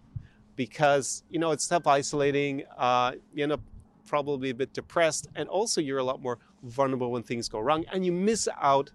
because, 0.56 1.24
you 1.30 1.40
know, 1.40 1.52
it's 1.52 1.66
self 1.66 1.88
isolating. 1.88 2.64
Uh, 2.78 3.14
you 3.34 3.44
end 3.44 3.52
up 3.52 3.62
probably 4.06 4.50
a 4.50 4.54
bit 4.56 4.74
depressed. 4.74 5.28
And 5.36 5.50
also, 5.50 5.82
you're 5.82 6.00
a 6.00 6.04
lot 6.04 6.22
more 6.22 6.40
vulnerable 6.64 7.12
when 7.12 7.24
things 7.24 7.50
go 7.50 7.60
wrong. 7.60 7.86
And 7.92 8.06
you 8.06 8.12
miss 8.12 8.48
out 8.62 8.92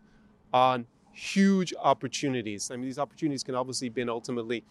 on 0.53 0.87
huge 1.13 1.75
opportunities. 1.81 2.71
I 2.71 2.77
mean, 2.77 2.85
these 2.85 2.99
opportunities 2.99 3.43
can 3.43 3.55
obviously 3.55 3.89
be 3.89 4.03
ultimately 4.09 4.65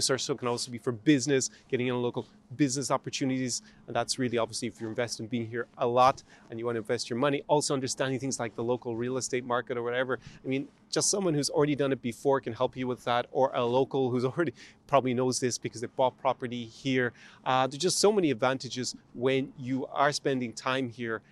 Source 0.00 0.24
so 0.24 0.34
can 0.34 0.46
also 0.46 0.70
be 0.70 0.78
for 0.78 0.92
business, 0.92 1.50
getting 1.70 1.86
in 1.86 2.02
local 2.02 2.26
business 2.56 2.90
opportunities. 2.90 3.62
And 3.86 3.96
that's 3.96 4.18
really 4.18 4.36
obviously 4.36 4.68
if 4.68 4.80
you're 4.80 4.90
investing 4.90 5.26
being 5.26 5.48
here 5.48 5.66
a 5.78 5.86
lot 5.86 6.22
and 6.50 6.58
you 6.58 6.66
want 6.66 6.76
to 6.76 6.80
invest 6.80 7.08
your 7.08 7.18
money. 7.18 7.42
Also 7.48 7.72
understanding 7.72 8.18
things 8.18 8.38
like 8.38 8.54
the 8.56 8.62
local 8.62 8.94
real 8.94 9.16
estate 9.16 9.44
market 9.44 9.78
or 9.78 9.82
whatever. 9.82 10.18
I 10.44 10.48
mean, 10.48 10.68
just 10.90 11.10
someone 11.10 11.32
who's 11.32 11.48
already 11.48 11.74
done 11.74 11.92
it 11.92 12.02
before 12.02 12.40
can 12.40 12.52
help 12.52 12.76
you 12.76 12.86
with 12.86 13.04
that, 13.04 13.26
or 13.32 13.50
a 13.54 13.64
local 13.64 14.10
who's 14.10 14.24
already 14.30 14.52
probably 14.86 15.14
knows 15.14 15.40
this 15.40 15.56
because 15.56 15.80
they 15.80 15.86
bought 15.86 16.18
property 16.20 16.66
here. 16.66 17.12
Uh, 17.44 17.66
there's 17.66 17.78
just 17.78 17.98
so 17.98 18.12
many 18.12 18.30
advantages 18.30 18.94
when 19.14 19.52
you 19.58 19.86
are 19.86 20.12
spending 20.12 20.52
time 20.52 20.90
here 20.90 21.22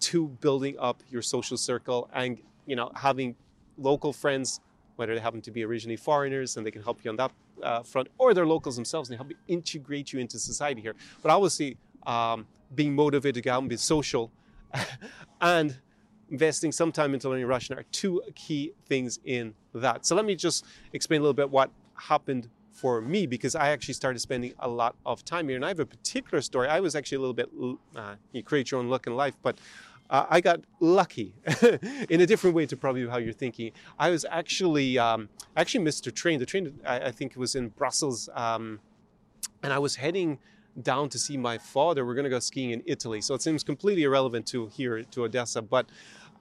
to 0.00 0.28
building 0.40 0.76
up 0.78 1.02
your 1.10 1.22
social 1.22 1.56
circle 1.56 2.08
and 2.14 2.38
you 2.66 2.74
know 2.74 2.90
having 2.94 3.36
local 3.78 4.12
friends 4.12 4.60
whether 5.00 5.14
they 5.14 5.20
happen 5.20 5.40
to 5.40 5.50
be 5.50 5.64
originally 5.64 5.96
foreigners 5.96 6.58
and 6.58 6.66
they 6.66 6.70
can 6.70 6.82
help 6.82 7.02
you 7.02 7.10
on 7.10 7.16
that 7.16 7.32
uh, 7.62 7.82
front, 7.82 8.06
or 8.18 8.34
they're 8.34 8.46
locals 8.46 8.76
themselves 8.76 9.08
and 9.08 9.14
they 9.14 9.16
help 9.16 9.30
you 9.30 9.36
integrate 9.48 10.12
you 10.12 10.20
into 10.20 10.38
society 10.38 10.82
here. 10.82 10.94
But 11.22 11.32
obviously, 11.32 11.78
um, 12.06 12.46
being 12.74 12.94
motivated 12.94 13.36
to 13.36 13.40
go 13.40 13.54
out 13.54 13.60
and 13.60 13.68
be 13.70 13.78
social 13.78 14.30
and 15.40 15.74
investing 16.30 16.70
some 16.70 16.92
time 16.92 17.14
into 17.14 17.30
learning 17.30 17.46
Russian 17.46 17.78
are 17.78 17.84
two 17.92 18.22
key 18.34 18.72
things 18.86 19.18
in 19.24 19.54
that. 19.74 20.04
So 20.04 20.14
let 20.14 20.26
me 20.26 20.36
just 20.36 20.66
explain 20.92 21.20
a 21.20 21.22
little 21.22 21.34
bit 21.34 21.48
what 21.50 21.70
happened 21.94 22.50
for 22.70 23.00
me 23.00 23.26
because 23.26 23.54
I 23.54 23.70
actually 23.70 23.94
started 23.94 24.20
spending 24.20 24.52
a 24.58 24.68
lot 24.68 24.96
of 25.04 25.24
time 25.24 25.48
here. 25.48 25.56
And 25.56 25.64
I 25.64 25.68
have 25.68 25.80
a 25.80 25.86
particular 25.86 26.42
story. 26.42 26.68
I 26.68 26.80
was 26.80 26.94
actually 26.94 27.16
a 27.16 27.20
little 27.20 27.34
bit, 27.34 27.48
uh, 27.96 28.16
you 28.32 28.42
create 28.42 28.70
your 28.70 28.80
own 28.80 28.88
look 28.88 29.06
in 29.06 29.16
life, 29.16 29.34
but 29.42 29.58
uh, 30.10 30.26
I 30.28 30.40
got 30.40 30.60
lucky 30.80 31.34
in 32.10 32.20
a 32.20 32.26
different 32.26 32.56
way 32.56 32.66
to 32.66 32.76
probably 32.76 33.06
how 33.06 33.18
you're 33.18 33.32
thinking. 33.32 33.70
I 33.98 34.10
was 34.10 34.26
actually, 34.28 34.98
um, 34.98 35.28
actually 35.56 35.84
missed 35.84 36.06
a 36.08 36.12
train. 36.12 36.40
The 36.40 36.46
train, 36.46 36.80
I, 36.84 37.00
I 37.00 37.10
think 37.12 37.36
was 37.36 37.54
in 37.54 37.68
Brussels. 37.68 38.28
Um, 38.34 38.80
and 39.62 39.72
I 39.72 39.78
was 39.78 39.96
heading 39.96 40.38
down 40.82 41.08
to 41.10 41.18
see 41.18 41.36
my 41.36 41.58
father. 41.58 42.04
We're 42.04 42.14
going 42.14 42.24
to 42.24 42.30
go 42.30 42.40
skiing 42.40 42.70
in 42.70 42.82
Italy. 42.86 43.20
So 43.20 43.34
it 43.34 43.42
seems 43.42 43.62
completely 43.62 44.02
irrelevant 44.02 44.46
to 44.48 44.66
here, 44.66 45.04
to 45.04 45.24
Odessa. 45.24 45.62
But 45.62 45.88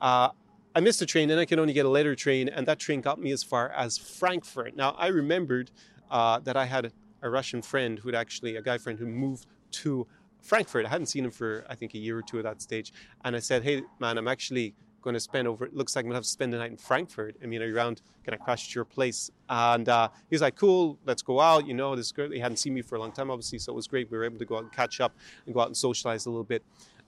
uh, 0.01 0.29
I 0.73 0.79
missed 0.79 1.01
a 1.03 1.05
train 1.05 1.29
and 1.29 1.39
I 1.39 1.45
could 1.45 1.59
only 1.59 1.73
get 1.73 1.85
a 1.85 1.89
later 1.89 2.15
train. 2.15 2.49
And 2.49 2.67
that 2.67 2.79
train 2.79 3.01
got 3.01 3.19
me 3.19 3.31
as 3.31 3.43
far 3.43 3.69
as 3.69 3.99
Frankfurt. 3.99 4.75
Now, 4.75 4.95
I 4.97 5.07
remembered 5.07 5.69
uh, 6.09 6.39
that 6.39 6.57
I 6.57 6.65
had 6.65 6.91
a 7.21 7.29
Russian 7.29 7.61
friend 7.61 7.99
who'd 7.99 8.15
actually, 8.15 8.55
a 8.55 8.63
guy 8.63 8.79
friend 8.79 8.97
who 8.97 9.05
moved 9.05 9.45
to 9.71 10.07
Frankfurt. 10.41 10.85
I 10.85 10.89
hadn't 10.89 11.07
seen 11.07 11.25
him 11.25 11.31
for, 11.31 11.65
I 11.69 11.75
think, 11.75 11.93
a 11.93 11.97
year 11.97 12.17
or 12.17 12.21
two 12.21 12.37
at 12.37 12.43
that 12.43 12.61
stage. 12.61 12.93
And 13.23 13.35
I 13.35 13.39
said, 13.39 13.63
hey, 13.63 13.83
man, 13.99 14.17
I'm 14.17 14.27
actually 14.27 14.73
going 15.01 15.13
to 15.13 15.19
spend 15.19 15.47
over, 15.47 15.65
it 15.65 15.73
looks 15.73 15.95
like 15.95 16.03
I'm 16.03 16.07
going 16.07 16.15
to 16.15 16.17
have 16.17 16.23
to 16.23 16.29
spend 16.29 16.51
the 16.51 16.57
night 16.57 16.71
in 16.71 16.77
Frankfurt. 16.77 17.37
I 17.41 17.45
mean, 17.45 17.61
are 17.61 17.67
you 17.67 17.75
around? 17.75 18.01
Can 18.25 18.33
I 18.33 18.37
crash 18.37 18.67
at 18.67 18.75
your 18.75 18.85
place? 18.85 19.31
And 19.47 19.87
uh, 19.87 20.09
he 20.29 20.35
was 20.35 20.41
like, 20.41 20.55
cool, 20.55 20.99
let's 21.05 21.21
go 21.21 21.39
out. 21.39 21.65
You 21.65 21.73
know, 21.73 21.95
this 21.95 22.11
girl, 22.11 22.29
he 22.29 22.39
hadn't 22.39 22.57
seen 22.57 22.73
me 22.73 22.81
for 22.81 22.95
a 22.95 22.99
long 22.99 23.11
time, 23.11 23.31
obviously, 23.31 23.59
so 23.59 23.71
it 23.71 23.75
was 23.75 23.87
great. 23.87 24.11
We 24.11 24.17
were 24.17 24.25
able 24.25 24.39
to 24.39 24.45
go 24.45 24.57
out 24.57 24.63
and 24.63 24.71
catch 24.71 24.99
up 24.99 25.13
and 25.45 25.53
go 25.53 25.61
out 25.61 25.67
and 25.67 25.77
socialize 25.77 26.25
a 26.25 26.29
little 26.29 26.43
bit. 26.43 26.63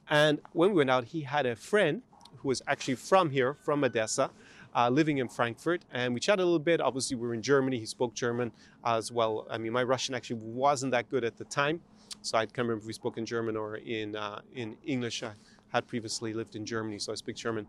And 0.09 0.39
when 0.53 0.69
we 0.69 0.77
went 0.77 0.89
out, 0.89 1.05
he 1.05 1.21
had 1.21 1.45
a 1.45 1.55
friend 1.55 2.01
who 2.37 2.47
was 2.47 2.61
actually 2.67 2.95
from 2.95 3.29
here, 3.29 3.57
from 3.61 3.83
Odessa, 3.83 4.31
uh, 4.73 4.89
living 4.89 5.17
in 5.17 5.27
Frankfurt, 5.27 5.83
and 5.91 6.13
we 6.13 6.19
chatted 6.19 6.43
a 6.43 6.45
little 6.45 6.59
bit. 6.59 6.79
Obviously, 6.79 7.17
we 7.17 7.27
were 7.27 7.33
in 7.33 7.41
Germany. 7.41 7.77
He 7.77 7.85
spoke 7.85 8.13
German 8.13 8.53
as 8.85 9.11
well. 9.11 9.45
I 9.49 9.57
mean, 9.57 9.73
my 9.73 9.83
Russian 9.83 10.15
actually 10.15 10.37
wasn't 10.37 10.93
that 10.93 11.09
good 11.09 11.25
at 11.25 11.37
the 11.37 11.43
time, 11.43 11.81
so 12.21 12.37
I 12.37 12.45
can't 12.45 12.59
remember 12.59 12.81
if 12.81 12.87
we 12.87 12.93
spoke 12.93 13.17
in 13.17 13.25
German 13.25 13.55
or 13.55 13.75
in 13.75 14.15
uh, 14.15 14.41
in 14.53 14.77
English. 14.85 15.23
I 15.23 15.33
had 15.69 15.87
previously 15.87 16.33
lived 16.33 16.55
in 16.55 16.65
Germany, 16.65 16.99
so 16.99 17.11
I 17.11 17.15
speak 17.15 17.35
German. 17.35 17.67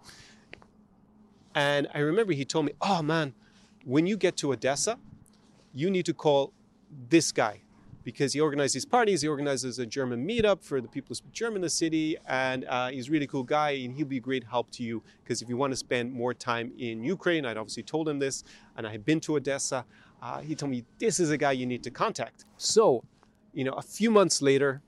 And 1.54 1.88
I 1.94 1.98
remember 1.98 2.32
he 2.32 2.44
told 2.44 2.66
me, 2.66 2.72
"Oh 2.80 3.02
man, 3.02 3.34
when 3.84 4.06
you 4.06 4.16
get 4.16 4.36
to 4.38 4.52
Odessa, 4.52 4.98
you 5.72 5.90
need 5.90 6.06
to 6.06 6.14
call 6.14 6.52
this 7.08 7.32
guy." 7.32 7.62
because 8.04 8.32
he 8.32 8.40
organizes 8.40 8.74
these 8.74 8.84
parties. 8.84 9.22
He 9.22 9.28
organizes 9.28 9.78
a 9.78 9.86
German 9.86 10.26
meetup 10.26 10.62
for 10.62 10.80
the 10.80 10.88
people 10.88 11.08
who 11.08 11.14
speak 11.14 11.32
German 11.32 11.56
in 11.56 11.62
the 11.62 11.70
city, 11.70 12.16
and 12.26 12.64
uh, 12.64 12.88
he's 12.88 13.08
a 13.08 13.12
really 13.12 13.26
cool 13.26 13.42
guy, 13.42 13.70
and 13.70 13.94
he'll 13.94 14.06
be 14.06 14.16
a 14.16 14.20
great 14.20 14.44
help 14.44 14.70
to 14.72 14.82
you. 14.82 15.02
Because 15.22 15.42
if 15.42 15.48
you 15.48 15.56
want 15.56 15.72
to 15.72 15.76
spend 15.76 16.12
more 16.12 16.34
time 16.34 16.72
in 16.78 17.02
Ukraine, 17.02 17.46
I'd 17.46 17.56
obviously 17.56 17.82
told 17.82 18.08
him 18.08 18.18
this, 18.18 18.44
and 18.76 18.86
I 18.86 18.90
had 18.90 19.04
been 19.04 19.20
to 19.20 19.36
Odessa. 19.36 19.84
Uh, 20.20 20.40
he 20.40 20.54
told 20.54 20.70
me 20.70 20.84
this 20.98 21.20
is 21.20 21.30
a 21.30 21.36
guy 21.36 21.52
you 21.52 21.66
need 21.66 21.82
to 21.84 21.90
contact. 21.90 22.44
So, 22.56 23.04
you 23.52 23.64
know, 23.64 23.72
a 23.72 23.82
few 23.82 24.10
months 24.10 24.42
later, 24.42 24.82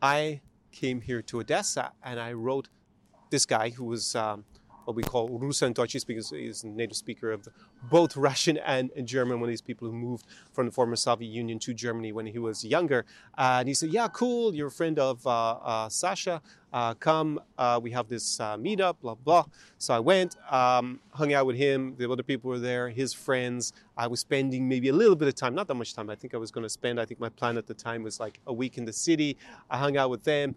I 0.00 0.40
came 0.72 1.00
here 1.00 1.22
to 1.22 1.40
Odessa, 1.40 1.92
and 2.02 2.18
I 2.20 2.32
wrote 2.32 2.68
this 3.30 3.46
guy 3.46 3.70
who 3.70 3.84
was. 3.84 4.14
Um, 4.14 4.44
what 4.90 4.96
we 4.96 5.04
call 5.04 5.28
Russen 5.38 5.72
Deutsch 5.72 6.04
because 6.04 6.30
he's 6.30 6.64
a 6.64 6.68
native 6.68 6.96
speaker 6.96 7.30
of 7.30 7.46
both 7.88 8.16
Russian 8.16 8.58
and 8.58 8.90
German, 9.04 9.38
one 9.38 9.48
of 9.48 9.52
these 9.52 9.60
people 9.60 9.86
who 9.86 9.94
moved 9.94 10.26
from 10.52 10.66
the 10.66 10.72
former 10.72 10.96
Soviet 10.96 11.28
Union 11.28 11.60
to 11.60 11.72
Germany 11.72 12.10
when 12.10 12.26
he 12.26 12.40
was 12.40 12.64
younger. 12.64 13.04
Uh, 13.38 13.58
and 13.60 13.68
he 13.68 13.74
said, 13.74 13.90
yeah, 13.90 14.08
cool, 14.08 14.52
you're 14.52 14.66
a 14.66 14.70
friend 14.70 14.98
of 14.98 15.24
uh, 15.24 15.52
uh, 15.52 15.88
Sasha, 15.88 16.42
uh, 16.72 16.94
come, 16.94 17.40
uh, 17.56 17.78
we 17.80 17.92
have 17.92 18.08
this 18.08 18.40
uh, 18.40 18.56
meetup, 18.56 18.96
blah, 19.00 19.14
blah. 19.14 19.44
So 19.78 19.94
I 19.94 20.00
went, 20.00 20.34
um, 20.50 20.98
hung 21.12 21.32
out 21.34 21.46
with 21.46 21.56
him, 21.56 21.94
the 21.96 22.10
other 22.10 22.24
people 22.24 22.50
were 22.50 22.58
there, 22.58 22.88
his 22.88 23.12
friends. 23.12 23.72
I 23.96 24.08
was 24.08 24.18
spending 24.18 24.68
maybe 24.68 24.88
a 24.88 24.92
little 24.92 25.16
bit 25.16 25.28
of 25.28 25.36
time, 25.36 25.54
not 25.54 25.68
that 25.68 25.74
much 25.74 25.94
time. 25.94 26.10
I 26.10 26.16
think 26.16 26.34
I 26.34 26.38
was 26.38 26.50
going 26.50 26.64
to 26.64 26.70
spend, 26.70 27.00
I 27.00 27.04
think 27.04 27.20
my 27.20 27.28
plan 27.28 27.56
at 27.58 27.68
the 27.68 27.74
time 27.74 28.02
was 28.02 28.18
like 28.18 28.40
a 28.48 28.52
week 28.52 28.76
in 28.76 28.84
the 28.84 28.92
city. 28.92 29.36
I 29.70 29.78
hung 29.78 29.96
out 29.96 30.10
with 30.10 30.24
them. 30.24 30.56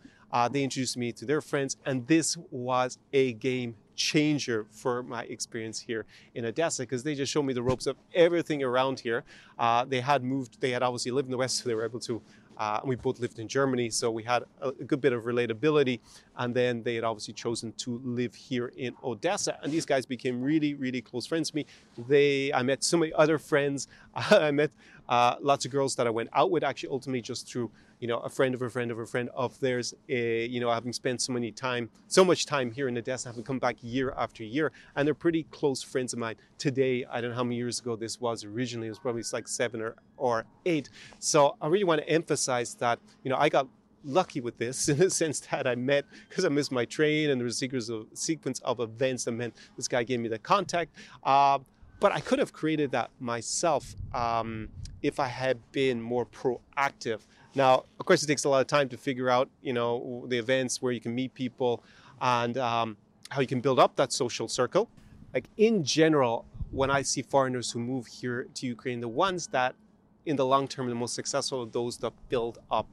they 0.51 0.63
introduced 0.63 0.97
me 0.97 1.11
to 1.11 1.25
their 1.25 1.41
friends, 1.41 1.77
and 1.85 2.07
this 2.07 2.35
was 2.49 2.97
a 3.11 3.33
game 3.33 3.75
changer 3.95 4.65
for 4.71 5.03
my 5.03 5.23
experience 5.23 5.79
here 5.79 6.05
in 6.35 6.45
Odessa 6.45 6.83
because 6.83 7.03
they 7.03 7.15
just 7.15 7.31
showed 7.31 7.43
me 7.43 7.53
the 7.53 7.63
ropes 7.63 7.87
of 7.87 7.97
everything 8.13 8.63
around 8.63 8.99
here. 8.99 9.23
Uh, 9.57 9.85
they 9.85 10.01
had 10.01 10.23
moved, 10.23 10.59
they 10.59 10.71
had 10.71 10.83
obviously 10.83 11.11
lived 11.11 11.27
in 11.27 11.31
the 11.31 11.37
West, 11.37 11.57
so 11.57 11.69
they 11.69 11.75
were 11.75 11.85
able 11.85 11.99
to. 11.99 12.21
Uh, 12.55 12.79
we 12.83 12.95
both 12.95 13.19
lived 13.19 13.39
in 13.39 13.47
Germany, 13.47 13.89
so 13.89 14.11
we 14.11 14.21
had 14.21 14.43
a, 14.61 14.67
a, 14.67 14.71
good 14.83 15.01
bit 15.01 15.11
of 15.11 15.23
relatability. 15.23 15.99
And 16.37 16.53
then 16.53 16.83
they 16.83 16.93
had 16.93 17.03
obviously 17.03 17.33
chosen 17.33 17.73
to 17.77 17.99
live 18.03 18.35
here 18.35 18.71
in 18.77 18.95
Odessa, 19.03 19.57
and 19.63 19.73
these 19.73 19.87
guys 19.87 20.05
became 20.05 20.39
really, 20.39 20.75
really 20.75 21.01
close 21.01 21.25
friends 21.25 21.49
to 21.49 21.55
me. 21.55 21.65
They, 22.07 22.53
I 22.53 22.61
met 22.61 22.83
so 22.83 22.97
many 22.97 23.11
other 23.13 23.39
friends. 23.39 23.87
I 24.15 24.51
met 24.51 24.69
uh, 25.09 25.35
lots 25.41 25.65
of 25.65 25.71
girls 25.71 25.95
that 25.95 26.05
I 26.05 26.11
went 26.11 26.29
out 26.33 26.51
with, 26.51 26.63
actually, 26.63 26.89
ultimately 26.89 27.21
just 27.21 27.47
through 27.47 27.71
you 28.03 28.07
know, 28.07 28.17
a 28.17 28.27
friend 28.27 28.53
of 28.53 28.61
a 28.61 28.69
friend 28.69 28.91
of 28.91 28.99
a 28.99 29.05
friend 29.05 29.29
of 29.33 29.57
theirs, 29.61 29.93
uh, 30.11 30.13
you 30.13 30.59
know, 30.59 30.69
having 30.69 30.91
spent 30.91 31.21
so 31.21 31.31
many 31.31 31.53
time, 31.53 31.89
so 32.09 32.25
much 32.25 32.45
time 32.45 32.69
here 32.69 32.89
in 32.89 32.97
Odessa, 32.97 33.29
having 33.29 33.43
come 33.43 33.59
back 33.59 33.77
year 33.81 34.13
after 34.17 34.43
year, 34.43 34.73
and 34.97 35.07
they're 35.07 35.13
pretty 35.13 35.43
close 35.51 35.81
friends 35.81 36.11
of 36.11 36.19
mine. 36.19 36.35
Today, 36.57 37.05
I 37.09 37.21
don't 37.21 37.29
know 37.29 37.37
how 37.37 37.45
many 37.45 37.55
years 37.55 37.79
ago 37.79 37.95
this 37.95 38.19
was 38.19 38.43
originally, 38.43 38.87
it 38.87 38.89
was 38.89 38.99
probably 38.99 39.23
like 39.31 39.47
seven 39.47 39.81
or, 39.81 39.95
or 40.17 40.43
eight. 40.65 40.89
So 41.19 41.55
I 41.61 41.67
really 41.67 41.85
want 41.85 42.01
to 42.01 42.09
emphasize 42.09 42.75
that, 42.75 42.99
you 43.23 43.29
know, 43.29 43.37
I 43.37 43.47
got 43.47 43.69
lucky 44.03 44.41
with 44.41 44.57
this 44.57 44.89
in 44.89 44.97
the 44.97 45.09
sense 45.09 45.39
that 45.39 45.65
I 45.65 45.75
met 45.75 46.03
because 46.27 46.43
I 46.43 46.49
missed 46.49 46.73
my 46.73 46.83
train 46.83 47.29
and 47.29 47.39
there 47.39 47.45
was 47.45 47.63
a 47.63 48.03
sequence 48.15 48.59
of 48.65 48.81
events 48.81 49.23
that 49.23 49.31
meant 49.31 49.55
this 49.77 49.87
guy 49.87 50.03
gave 50.03 50.19
me 50.19 50.27
the 50.27 50.39
contact. 50.39 50.93
Uh, 51.23 51.59
but 52.01 52.11
I 52.11 52.19
could 52.19 52.39
have 52.39 52.51
created 52.51 52.91
that 52.91 53.11
myself 53.21 53.95
um, 54.13 54.67
if 55.01 55.21
I 55.21 55.27
had 55.27 55.59
been 55.71 56.01
more 56.01 56.25
proactive. 56.25 57.21
Now, 57.55 57.85
of 57.99 58.05
course, 58.05 58.23
it 58.23 58.27
takes 58.27 58.45
a 58.45 58.49
lot 58.49 58.61
of 58.61 58.67
time 58.67 58.89
to 58.89 58.97
figure 58.97 59.29
out, 59.29 59.49
you 59.61 59.73
know, 59.73 60.25
the 60.27 60.37
events 60.37 60.81
where 60.81 60.91
you 60.91 60.99
can 60.99 61.13
meet 61.13 61.33
people 61.33 61.83
and 62.21 62.57
um, 62.57 62.97
how 63.29 63.41
you 63.41 63.47
can 63.47 63.61
build 63.61 63.79
up 63.79 63.95
that 63.97 64.11
social 64.11 64.47
circle. 64.47 64.89
Like 65.33 65.45
in 65.57 65.83
general, 65.83 66.45
when 66.71 66.89
I 66.89 67.01
see 67.01 67.21
foreigners 67.21 67.71
who 67.71 67.79
move 67.79 68.07
here 68.07 68.47
to 68.55 68.65
Ukraine, 68.65 68.99
the 69.01 69.07
ones 69.07 69.47
that 69.47 69.75
in 70.25 70.35
the 70.35 70.45
long 70.45 70.67
term, 70.67 70.87
the 70.89 70.95
most 70.95 71.15
successful 71.15 71.63
are 71.63 71.65
those 71.65 71.97
that 71.97 72.13
build 72.29 72.59
up 72.71 72.87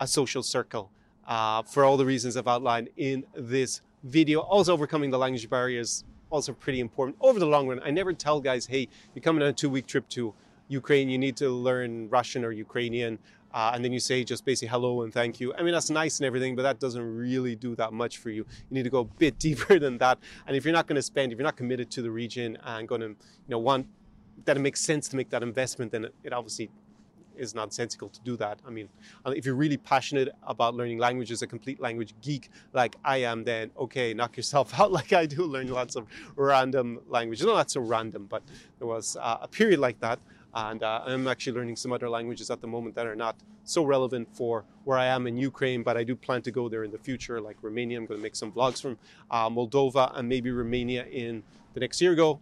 a 0.00 0.06
social 0.06 0.42
circle 0.42 0.90
uh, 1.26 1.62
for 1.62 1.84
all 1.84 1.96
the 1.96 2.06
reasons 2.06 2.36
I've 2.36 2.48
outlined 2.48 2.88
in 2.96 3.24
this 3.34 3.82
video. 4.04 4.40
Also, 4.40 4.72
overcoming 4.72 5.10
the 5.10 5.18
language 5.18 5.48
barriers 5.48 6.04
also 6.30 6.52
pretty 6.52 6.80
important 6.80 7.16
over 7.20 7.38
the 7.38 7.46
long 7.46 7.68
run. 7.68 7.80
I 7.84 7.90
never 7.90 8.12
tell 8.12 8.40
guys, 8.40 8.66
hey, 8.66 8.88
you're 9.14 9.22
coming 9.22 9.42
on 9.42 9.48
a 9.48 9.52
two 9.52 9.68
week 9.68 9.86
trip 9.86 10.08
to 10.10 10.34
Ukraine, 10.68 11.08
you 11.08 11.18
need 11.18 11.36
to 11.38 11.50
learn 11.50 12.08
Russian 12.08 12.44
or 12.44 12.52
Ukrainian 12.52 13.18
uh, 13.52 13.72
and 13.74 13.84
then 13.84 13.92
you 13.92 14.00
say 14.00 14.24
just 14.24 14.44
basically 14.44 14.68
hello 14.68 15.02
and 15.02 15.12
thank 15.12 15.40
you. 15.40 15.54
I 15.54 15.62
mean, 15.62 15.72
that's 15.72 15.90
nice 15.90 16.18
and 16.18 16.26
everything, 16.26 16.56
but 16.56 16.62
that 16.62 16.78
doesn't 16.78 17.16
really 17.16 17.56
do 17.56 17.74
that 17.76 17.92
much 17.92 18.18
for 18.18 18.30
you. 18.30 18.46
You 18.70 18.74
need 18.74 18.84
to 18.84 18.90
go 18.90 19.00
a 19.00 19.04
bit 19.04 19.38
deeper 19.46 19.78
than 19.78 19.98
that. 19.98 20.18
And 20.46 20.56
if 20.56 20.64
you're 20.64 20.74
not 20.74 20.86
going 20.86 20.96
to 20.96 21.02
spend, 21.02 21.32
if 21.32 21.38
you're 21.38 21.44
not 21.44 21.56
committed 21.56 21.90
to 21.92 22.02
the 22.02 22.10
region 22.10 22.58
and 22.64 22.86
going 22.86 23.00
to, 23.00 23.08
you 23.08 23.16
know, 23.48 23.58
want 23.58 23.86
that 24.44 24.56
it 24.56 24.60
makes 24.60 24.80
sense 24.80 25.08
to 25.08 25.16
make 25.16 25.30
that 25.30 25.42
investment, 25.42 25.92
then 25.92 26.06
it, 26.06 26.14
it 26.24 26.32
obviously 26.32 26.70
is 27.40 27.54
nonsensical 27.54 28.08
to 28.10 28.20
do 28.20 28.36
that. 28.36 28.60
I 28.66 28.70
mean, 28.70 28.88
uh, 29.24 29.30
if 29.30 29.46
you're 29.46 29.54
really 29.54 29.76
passionate 29.78 30.28
about 30.42 30.74
learning 30.74 30.98
languages, 30.98 31.42
a 31.42 31.46
complete 31.46 31.80
language 31.80 32.14
geek 32.20 32.50
like 32.72 32.96
I 33.04 33.18
am, 33.18 33.44
then 33.44 33.70
okay, 33.78 34.14
knock 34.14 34.36
yourself 34.36 34.78
out 34.80 34.92
like 34.92 35.12
I 35.12 35.26
do, 35.26 35.44
learn 35.44 35.68
lots 35.68 35.96
of 35.96 36.06
random 36.36 37.00
languages. 37.08 37.46
Not 37.46 37.70
so 37.70 37.80
random, 37.80 38.26
but 38.28 38.42
there 38.78 38.86
was 38.86 39.16
uh, 39.16 39.38
a 39.40 39.48
period 39.48 39.80
like 39.80 39.98
that. 40.00 40.18
And 40.54 40.82
uh, 40.82 41.02
I'm 41.06 41.28
actually 41.28 41.52
learning 41.52 41.76
some 41.76 41.92
other 41.92 42.08
languages 42.08 42.50
at 42.50 42.60
the 42.60 42.66
moment 42.66 42.94
that 42.96 43.06
are 43.06 43.14
not 43.14 43.36
so 43.64 43.84
relevant 43.84 44.28
for 44.32 44.64
where 44.84 44.98
I 44.98 45.06
am 45.06 45.26
in 45.26 45.36
Ukraine, 45.36 45.82
but 45.82 45.96
I 45.96 46.04
do 46.04 46.16
plan 46.16 46.42
to 46.42 46.50
go 46.50 46.68
there 46.68 46.84
in 46.84 46.90
the 46.90 46.98
future, 46.98 47.40
like 47.40 47.56
Romania. 47.62 47.98
I'm 47.98 48.06
going 48.06 48.18
to 48.18 48.22
make 48.22 48.34
some 48.34 48.50
vlogs 48.50 48.82
from 48.82 48.98
uh, 49.30 49.48
Moldova 49.48 50.16
and 50.18 50.28
maybe 50.28 50.50
Romania 50.50 51.04
in 51.04 51.42
the 51.74 51.80
next 51.80 52.00
year 52.00 52.12
ago, 52.12 52.40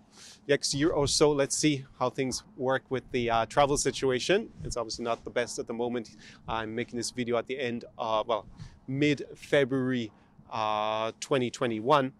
next 0.48 0.72
year 0.72 0.90
or 0.90 1.06
so. 1.06 1.30
Let's 1.30 1.56
see 1.56 1.84
how 1.98 2.08
things 2.08 2.44
work 2.56 2.82
with 2.88 3.04
the 3.12 3.30
uh, 3.30 3.46
travel 3.46 3.76
situation. 3.76 4.48
It's 4.64 4.76
obviously 4.76 5.04
not 5.04 5.22
the 5.24 5.30
best 5.30 5.58
at 5.58 5.66
the 5.66 5.74
moment. 5.74 6.16
I'm 6.48 6.74
making 6.74 6.96
this 6.96 7.10
video 7.10 7.36
at 7.36 7.46
the 7.46 7.58
end, 7.58 7.84
well, 7.98 8.46
mid 8.86 9.24
February 9.34 10.10
uh, 10.50 11.12
2021. 11.20 12.12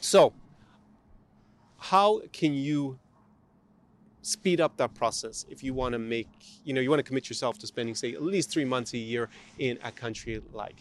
So, 0.00 0.32
how 1.78 2.20
can 2.32 2.54
you 2.54 2.98
speed 4.24 4.60
up 4.60 4.76
that 4.78 4.94
process 4.94 5.44
if 5.50 5.62
you 5.62 5.74
want 5.74 5.92
to 5.92 5.98
make 5.98 6.28
you 6.64 6.72
know 6.72 6.80
you 6.80 6.88
want 6.88 6.98
to 6.98 7.02
commit 7.02 7.28
yourself 7.28 7.58
to 7.58 7.66
spending 7.66 7.94
say 7.94 8.14
at 8.14 8.22
least 8.22 8.50
three 8.50 8.64
months 8.64 8.94
a 8.94 8.98
year 8.98 9.28
in 9.58 9.78
a 9.84 9.92
country 9.92 10.40
like 10.52 10.76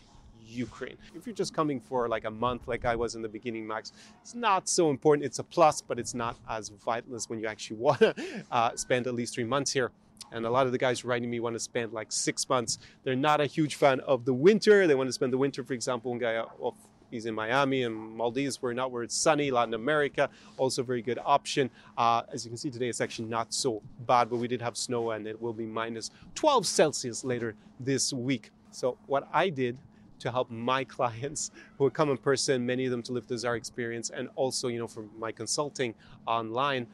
Ukraine. 0.45 0.97
If 1.15 1.25
you're 1.25 1.35
just 1.35 1.53
coming 1.53 1.79
for 1.79 2.07
like 2.07 2.25
a 2.25 2.31
month, 2.31 2.67
like 2.67 2.85
I 2.85 2.95
was 2.95 3.15
in 3.15 3.21
the 3.21 3.29
beginning, 3.29 3.65
Max, 3.65 3.91
it's 4.21 4.35
not 4.35 4.69
so 4.69 4.89
important. 4.89 5.25
It's 5.25 5.39
a 5.39 5.43
plus, 5.43 5.81
but 5.81 5.97
it's 6.00 6.13
not 6.13 6.38
as 6.47 6.69
vital 6.69 7.15
as 7.15 7.29
when 7.29 7.39
you 7.39 7.47
actually 7.47 7.77
want 7.88 8.00
to 8.00 8.13
uh, 8.51 8.75
spend 8.75 9.07
at 9.07 9.15
least 9.15 9.33
three 9.33 9.43
months 9.43 9.71
here. 9.71 9.91
And 10.31 10.45
a 10.45 10.50
lot 10.50 10.65
of 10.65 10.71
the 10.71 10.77
guys 10.77 11.05
writing 11.05 11.29
me 11.29 11.39
want 11.39 11.55
to 11.55 11.59
spend 11.59 11.93
like 11.93 12.12
six 12.12 12.47
months. 12.50 12.79
They're 13.03 13.15
not 13.15 13.39
a 13.39 13.45
huge 13.45 13.75
fan 13.75 14.00
of 14.01 14.25
the 14.25 14.33
winter. 14.33 14.88
They 14.88 14.95
want 14.95 15.07
to 15.07 15.13
spend 15.13 15.31
the 15.31 15.38
winter, 15.38 15.63
for 15.63 15.73
example, 15.73 16.12
one 16.12 16.19
guy 16.19 16.38
off 16.38 16.75
He's 17.13 17.27
in 17.27 17.36
Miami 17.36 17.84
and 17.84 17.93
Maldives, 17.96 18.60
where 18.60 18.74
not 18.74 18.89
where 18.89 19.03
it's 19.03 19.15
sunny. 19.15 19.51
Latin 19.51 19.75
America, 19.75 20.32
also 20.58 20.82
a 20.82 20.86
very 20.86 21.03
good 21.03 21.20
option. 21.24 21.70
Uh, 21.96 22.24
as 22.32 22.43
you 22.43 22.50
can 22.50 22.58
see 22.58 22.72
today, 22.72 22.89
it's 22.89 23.01
actually 23.01 23.27
not 23.27 23.53
so 23.53 23.84
bad, 24.08 24.32
but 24.32 24.38
we 24.38 24.48
did 24.48 24.63
have 24.63 24.75
snow 24.75 25.12
and 25.12 25.27
it 25.27 25.39
will 25.39 25.53
be 25.53 25.67
minus 25.67 26.10
12 26.34 26.65
Celsius 26.65 27.24
later 27.24 27.53
this 27.79 28.12
week. 28.13 28.50
So 28.72 28.98
what 29.05 29.27
I 29.32 29.50
did 29.50 29.77
to 30.20 30.32
help 30.32 30.50
my 30.50 30.84
clients 30.96 31.51
who 31.77 31.88
come 31.91 32.10
in 32.10 32.17
person, 32.17 32.65
many 32.65 32.86
of 32.86 32.91
them 32.91 33.03
to 33.03 33.12
live 33.12 33.27
the 33.27 33.38
Czar 33.38 33.58
experience, 33.58 34.10
and 34.10 34.27
also, 34.36 34.67
you 34.67 34.79
know, 34.79 34.88
for 34.88 35.05
my 35.20 35.32
consulting 35.32 35.93
online, 36.25 36.88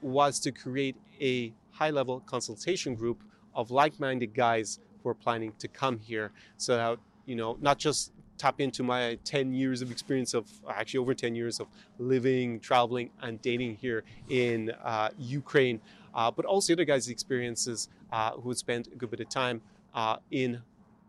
was 0.00 0.40
to 0.40 0.50
create 0.50 0.96
a 1.20 1.52
high-level 1.70 2.24
consultation 2.26 2.96
group 2.96 3.22
of 3.54 3.70
like-minded 3.70 4.34
guys 4.34 4.80
who 5.02 5.08
are 5.08 5.14
planning 5.14 5.52
to 5.60 5.68
come 5.68 6.00
here 6.00 6.32
so 6.56 6.76
that 6.76 6.98
you 7.26 7.36
know 7.36 7.56
not 7.60 7.78
just 7.78 8.12
tap 8.42 8.60
into 8.60 8.82
my 8.82 9.16
10 9.24 9.52
years 9.52 9.82
of 9.82 9.92
experience 9.92 10.34
of 10.34 10.50
actually 10.68 10.98
over 10.98 11.14
10 11.14 11.36
years 11.36 11.60
of 11.60 11.68
living 12.00 12.58
traveling 12.58 13.08
and 13.20 13.40
dating 13.40 13.76
here 13.76 14.02
in 14.28 14.72
uh, 14.82 15.10
ukraine. 15.16 15.80
Uh, 16.12 16.28
but 16.28 16.44
also 16.44 16.72
other 16.72 16.84
guys 16.84 17.08
experiences 17.08 17.88
uh, 18.10 18.32
who 18.32 18.48
have 18.48 18.58
spent 18.58 18.88
a 18.88 18.96
good 18.96 19.10
bit 19.12 19.20
of 19.20 19.28
time 19.28 19.62
uh, 19.94 20.16
in 20.32 20.60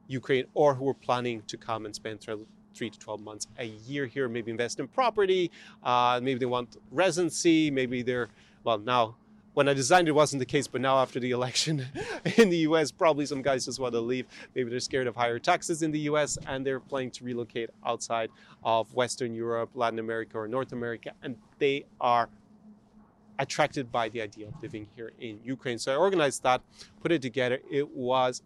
ukraine 0.08 0.46
or 0.54 0.76
who 0.76 0.88
are 0.88 0.94
planning 1.08 1.42
to 1.48 1.58
come 1.58 1.86
and 1.88 1.96
spend 1.96 2.22
three 2.76 2.90
to 2.92 3.00
12 3.00 3.22
months 3.22 3.48
a 3.58 3.66
year 3.90 4.06
here 4.06 4.30
maybe 4.30 4.52
invest 4.52 4.80
in 4.80 4.88
property 4.88 5.50
uh, 5.84 6.20
maybe 6.22 6.40
they 6.40 6.52
want 6.58 6.78
residency 6.92 7.72
maybe 7.72 8.04
they're 8.04 8.30
well 8.64 8.78
now 8.78 9.16
when 9.54 9.70
I 9.70 9.74
designed 9.74 10.08
it 10.08 10.14
wasn't 10.14 10.40
the 10.40 10.46
case, 10.46 10.68
but 10.68 10.82
now 10.82 10.98
after 10.98 11.20
the 11.20 11.32
election 11.32 11.86
in 12.38 12.50
the 12.50 12.58
US, 12.70 12.92
probably 12.92 13.26
some 13.26 13.42
guys 13.42 13.66
just 13.66 13.80
want 13.80 13.94
to 13.94 14.00
leave. 14.00 14.26
Maybe 14.56 14.70
they're 14.70 14.80
scared 14.80 15.08
of 15.08 15.16
higher 15.16 15.40
taxes 15.40 15.84
in 15.84 15.92
the 15.92 16.00
US 16.00 16.38
and 16.48 16.66
they're 16.66 16.80
planning 16.80 17.12
to 17.12 17.24
relocate 17.24 17.70
outside 17.86 18.30
of 18.64 18.94
Western 18.94 19.34
Europe, 19.34 19.70
Latin 19.76 20.00
America, 20.00 20.38
or 20.38 20.48
North 20.48 20.72
America, 20.72 21.12
and 21.22 21.36
they 21.60 21.86
are 22.02 22.30
attracted 23.40 23.92
by 23.92 24.10
the 24.10 24.22
idea 24.22 24.48
of 24.48 24.54
living 24.62 24.88
here 24.96 25.12
in 25.20 25.40
Ukraine. 25.44 25.78
So 25.80 25.92
I 25.92 25.96
organized 25.96 26.44
that, 26.44 26.62
put 27.02 27.12
it 27.12 27.22
together. 27.22 27.60
It 27.70 27.90
was 27.90 28.42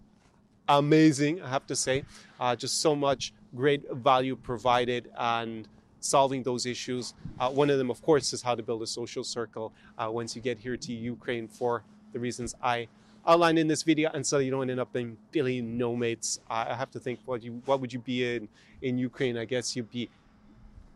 amazing, 0.67 1.41
I 1.41 1.49
have 1.49 1.67
to 1.67 1.75
say. 1.75 2.03
Uh, 2.39 2.55
just 2.55 2.81
so 2.81 2.95
much 2.95 3.33
great 3.55 3.89
value 3.91 4.35
provided 4.35 5.09
and 5.17 5.67
solving 6.07 6.43
those 6.43 6.65
issues. 6.65 7.13
Uh, 7.39 7.49
one 7.49 7.69
of 7.69 7.77
them, 7.77 7.89
of 7.89 8.01
course, 8.01 8.33
is 8.33 8.41
how 8.41 8.55
to 8.55 8.63
build 8.63 8.81
a 8.81 8.87
social 8.87 9.23
circle 9.23 9.73
uh, 9.97 10.09
once 10.09 10.35
you 10.35 10.41
get 10.41 10.57
here 10.57 10.77
to 10.77 10.93
Ukraine 10.93 11.47
for 11.47 11.83
the 12.13 12.19
reasons 12.19 12.55
I 12.63 12.87
outlined 13.27 13.59
in 13.59 13.67
this 13.67 13.83
video, 13.83 14.09
and 14.13 14.25
so 14.25 14.37
you 14.39 14.49
don't 14.49 14.69
end 14.69 14.79
up 14.79 14.93
being 14.93 15.17
Billy 15.31 15.61
no 15.61 15.95
mates. 15.95 16.39
I 16.49 16.73
have 16.73 16.89
to 16.91 16.99
think 16.99 17.19
what 17.25 17.43
you 17.43 17.61
what 17.65 17.81
would 17.81 17.91
you 17.91 17.99
be 17.99 18.35
in 18.35 18.47
in 18.81 18.97
Ukraine? 18.97 19.37
I 19.37 19.45
guess 19.45 19.75
you'd 19.75 19.91
be 19.91 20.09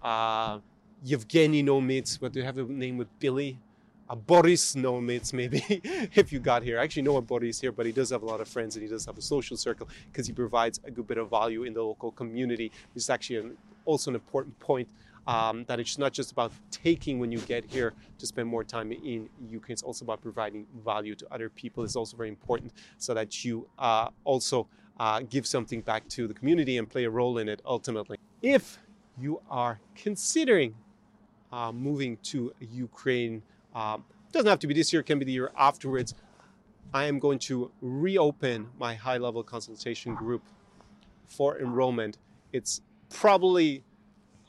uh, 0.01 0.59
Yevgeny 1.03 1.61
no 1.61 1.81
mates. 1.81 2.21
What 2.21 2.31
do 2.31 2.39
you 2.39 2.45
have 2.45 2.57
a 2.57 2.63
name 2.63 2.97
with 2.97 3.07
Billy? 3.19 3.59
Uh, 4.09 4.15
Boris 4.15 4.75
no 4.75 4.99
mates 4.99 5.31
maybe 5.31 5.63
if 6.15 6.31
you 6.31 6.39
got 6.39 6.63
here. 6.63 6.79
I 6.79 6.83
actually 6.83 7.03
know 7.03 7.17
a 7.17 7.21
Boris 7.21 7.61
here, 7.61 7.71
but 7.71 7.85
he 7.85 7.91
does 7.91 8.09
have 8.09 8.23
a 8.23 8.25
lot 8.25 8.41
of 8.41 8.47
friends 8.47 8.75
and 8.75 8.83
he 8.83 8.89
does 8.89 9.05
have 9.05 9.17
a 9.17 9.21
social 9.21 9.55
circle 9.55 9.87
because 10.11 10.27
he 10.27 10.33
provides 10.33 10.79
a 10.83 10.91
good 10.91 11.07
bit 11.07 11.17
of 11.17 11.29
value 11.29 11.63
in 11.63 11.73
the 11.73 11.81
local 11.81 12.11
community. 12.11 12.71
It's 12.95 13.09
actually 13.09 13.37
an 13.37 13.57
also 13.85 14.11
an 14.11 14.15
important 14.15 14.57
point 14.59 14.87
um, 15.27 15.63
that 15.65 15.79
it's 15.79 15.97
not 15.97 16.13
just 16.13 16.31
about 16.31 16.51
taking 16.71 17.19
when 17.19 17.31
you 17.31 17.39
get 17.39 17.63
here 17.65 17.93
to 18.17 18.25
spend 18.25 18.47
more 18.47 18.63
time 18.63 18.91
in 18.91 19.29
Ukraine. 19.49 19.73
It's 19.73 19.83
also 19.83 20.05
about 20.05 20.21
providing 20.21 20.65
value 20.83 21.15
to 21.15 21.27
other 21.31 21.49
people. 21.49 21.83
It's 21.83 21.95
also 21.95 22.17
very 22.17 22.29
important 22.29 22.73
so 22.97 23.13
that 23.13 23.45
you 23.45 23.67
uh, 23.77 24.09
also 24.23 24.67
uh, 24.99 25.21
give 25.29 25.45
something 25.45 25.81
back 25.81 26.07
to 26.09 26.27
the 26.27 26.33
community 26.33 26.77
and 26.77 26.89
play 26.89 27.05
a 27.05 27.09
role 27.09 27.37
in 27.37 27.47
it 27.49 27.61
ultimately. 27.65 28.17
If 28.41 28.79
you 29.19 29.41
are 29.49 29.79
considering 29.95 30.75
uh, 31.51 31.71
moving 31.71 32.17
to 32.23 32.53
Ukraine, 32.59 33.43
um, 33.75 34.03
doesn't 34.31 34.49
have 34.49 34.59
to 34.59 34.67
be 34.67 34.73
this 34.73 34.91
year, 34.91 35.01
it 35.01 35.05
can 35.05 35.19
be 35.19 35.25
the 35.25 35.31
year 35.31 35.51
afterwards. 35.57 36.13
I 36.93 37.05
am 37.05 37.19
going 37.19 37.39
to 37.39 37.71
reopen 37.81 38.67
my 38.79 38.95
high 38.95 39.17
level 39.17 39.43
consultation 39.43 40.15
group 40.15 40.43
for 41.27 41.59
enrollment. 41.59 42.17
It's 42.51 42.81
probably 43.13 43.83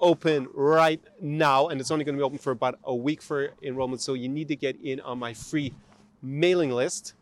open 0.00 0.48
right 0.52 1.00
now, 1.20 1.68
and 1.68 1.80
it's 1.80 1.90
only 1.90 2.04
going 2.04 2.16
to 2.16 2.20
be 2.20 2.24
open 2.24 2.38
for 2.38 2.50
about 2.50 2.78
a 2.84 2.94
week 2.94 3.22
for 3.22 3.50
enrollment. 3.62 4.00
So 4.00 4.14
you 4.14 4.28
need 4.28 4.48
to 4.48 4.56
get 4.56 4.76
in 4.82 5.00
on 5.00 5.18
my 5.18 5.32
free 5.32 5.74
mailing 6.22 6.70
list. 6.70 7.14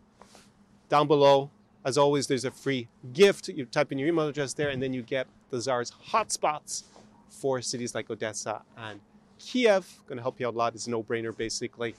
Down 0.89 1.07
below, 1.07 1.51
as 1.85 1.99
always, 1.99 2.27
there's 2.27 2.45
a 2.45 2.51
free 2.51 2.89
gift. 3.13 3.49
You 3.49 3.65
type 3.67 3.93
in 3.93 3.99
your 3.99 4.09
email 4.09 4.27
address 4.27 4.55
there, 4.55 4.71
and 4.71 4.83
then 4.83 4.93
you 4.93 5.03
get 5.03 5.27
the 5.51 5.61
Czar's 5.61 5.93
hotspots 6.11 6.85
for 7.29 7.61
cities 7.63 7.95
like 7.95 8.11
Odessa 8.11 8.63
and 8.77 9.01
Kiev. 9.39 9.87
Going 10.07 10.17
to 10.17 10.23
help 10.23 10.41
you 10.41 10.49
out 10.49 10.55
a 10.55 10.57
lot. 10.57 10.75
It's 10.75 10.87
a 10.87 10.91
no-brainer, 10.91 11.37
basically. 11.37 11.95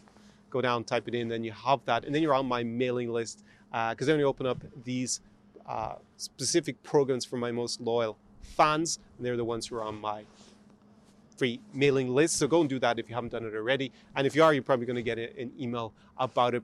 Go 0.49 0.61
down, 0.61 0.83
type 0.83 1.07
it 1.07 1.15
in, 1.15 1.29
then 1.29 1.43
you 1.43 1.51
have 1.53 1.79
that, 1.85 2.03
and 2.03 2.13
then 2.13 2.21
you're 2.21 2.33
on 2.33 2.45
my 2.45 2.63
mailing 2.63 3.09
list 3.09 3.43
because 3.69 3.95
uh, 4.01 4.11
then 4.11 4.19
you 4.19 4.25
open 4.25 4.45
up 4.45 4.61
these 4.83 5.21
uh, 5.65 5.95
specific 6.17 6.83
programs 6.83 7.23
for 7.23 7.37
my 7.37 7.51
most 7.51 7.79
loyal 7.79 8.17
fans. 8.41 8.99
And 9.17 9.25
they're 9.25 9.37
the 9.37 9.45
ones 9.45 9.67
who 9.67 9.75
are 9.75 9.83
on 9.83 9.99
my 9.99 10.23
free 11.37 11.59
mailing 11.73 12.13
list. 12.13 12.37
So 12.37 12.47
go 12.47 12.61
and 12.61 12.69
do 12.69 12.79
that 12.79 12.99
if 12.99 13.09
you 13.09 13.15
haven't 13.15 13.31
done 13.31 13.45
it 13.45 13.55
already. 13.55 13.91
And 14.15 14.27
if 14.27 14.35
you 14.35 14.43
are, 14.43 14.53
you're 14.53 14.63
probably 14.63 14.85
going 14.85 14.95
to 14.97 15.03
get 15.03 15.17
an 15.17 15.51
email 15.59 15.93
about 16.17 16.53
it 16.53 16.63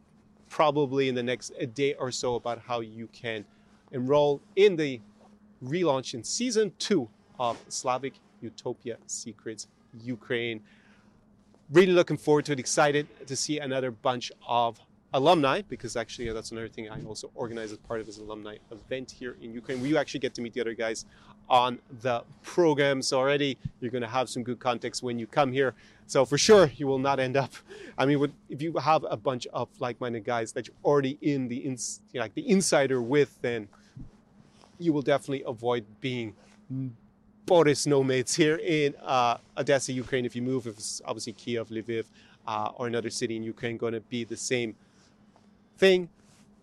probably 0.49 1.09
in 1.09 1.15
the 1.15 1.23
next 1.23 1.51
day 1.73 1.93
or 1.95 2.11
so 2.11 2.35
about 2.35 2.59
how 2.59 2.79
you 2.79 3.07
can 3.07 3.43
enroll 3.91 4.41
in 4.55 4.75
the 4.75 5.01
relaunch 5.63 6.13
in 6.13 6.23
season 6.23 6.71
two 6.79 7.09
of 7.39 7.57
Slavic 7.69 8.13
Utopia 8.41 8.97
Secrets 9.07 9.67
Ukraine. 10.03 10.61
Really 11.71 11.91
looking 11.91 12.17
forward 12.17 12.45
to 12.45 12.53
it. 12.53 12.59
Excited 12.59 13.07
to 13.25 13.35
see 13.35 13.59
another 13.59 13.91
bunch 13.91 14.31
of 14.47 14.79
alumni, 15.13 15.62
because 15.67 15.96
actually 15.96 16.30
that's 16.32 16.52
another 16.52 16.67
thing 16.67 16.89
I 16.89 17.02
also 17.06 17.32
organize 17.34 17.72
as 17.72 17.78
part 17.78 18.00
of 18.00 18.06
this 18.06 18.17
alumni 18.17 18.58
event 18.72 19.12
here 19.12 19.38
in 19.41 19.54
Ukraine, 19.54 19.80
where 19.80 19.89
you 19.89 19.98
actually 19.98 20.20
get 20.20 20.34
to 20.36 20.41
meet 20.41 20.54
the 20.54 20.62
other 20.62 20.74
guys 20.74 21.06
on 21.50 21.80
the 22.02 22.24
program. 22.43 23.02
So 23.02 23.17
already 23.17 23.58
you're 23.80 23.91
going 23.91 24.02
to 24.02 24.08
have 24.08 24.28
some 24.30 24.43
good 24.43 24.60
context 24.60 25.02
when 25.02 25.17
you 25.17 25.28
come 25.28 25.54
here. 25.54 25.76
So 26.06 26.26
for 26.26 26.38
sure 26.38 26.72
you 26.76 26.88
will 26.88 27.00
not 27.00 27.20
end 27.20 27.38
up. 27.38 27.54
I 27.98 28.06
mean, 28.06 28.34
if 28.50 28.62
you 28.62 28.74
have 28.74 29.06
a 29.10 29.17
bunch 29.17 29.48
of 29.54 29.70
like-minded 29.80 30.26
guys 30.26 30.52
that 30.54 30.67
you're 30.67 30.76
already 30.84 31.17
in 31.22 31.48
the 31.48 31.56
you 31.56 31.78
know, 32.13 32.22
like 32.22 32.34
the 32.34 32.50
insider 32.50 33.02
with, 33.02 33.39
then 33.41 33.70
you 34.78 34.91
will 34.93 35.02
definitely 35.02 35.43
avoid 35.48 35.86
being 36.02 36.36
Boris 37.46 37.88
no 37.88 38.04
mates 38.04 38.36
here 38.36 38.58
in 38.58 38.93
uh, 39.02 39.38
Odessa, 39.58 39.93
Ukraine. 39.93 40.26
If 40.26 40.36
you 40.36 40.41
move, 40.41 40.67
if 40.67 40.78
it's 40.78 41.02
obviously 41.06 41.32
Kiev, 41.32 41.70
Lviv, 41.70 42.06
uh, 42.46 42.72
or 42.76 42.88
another 42.88 43.10
city 43.10 43.38
in 43.38 43.43
Ukraine, 43.43 43.78
going 43.78 43.93
to 43.93 44.02
be 44.02 44.26
the 44.26 44.36
same 44.36 44.76
thing. 45.77 46.09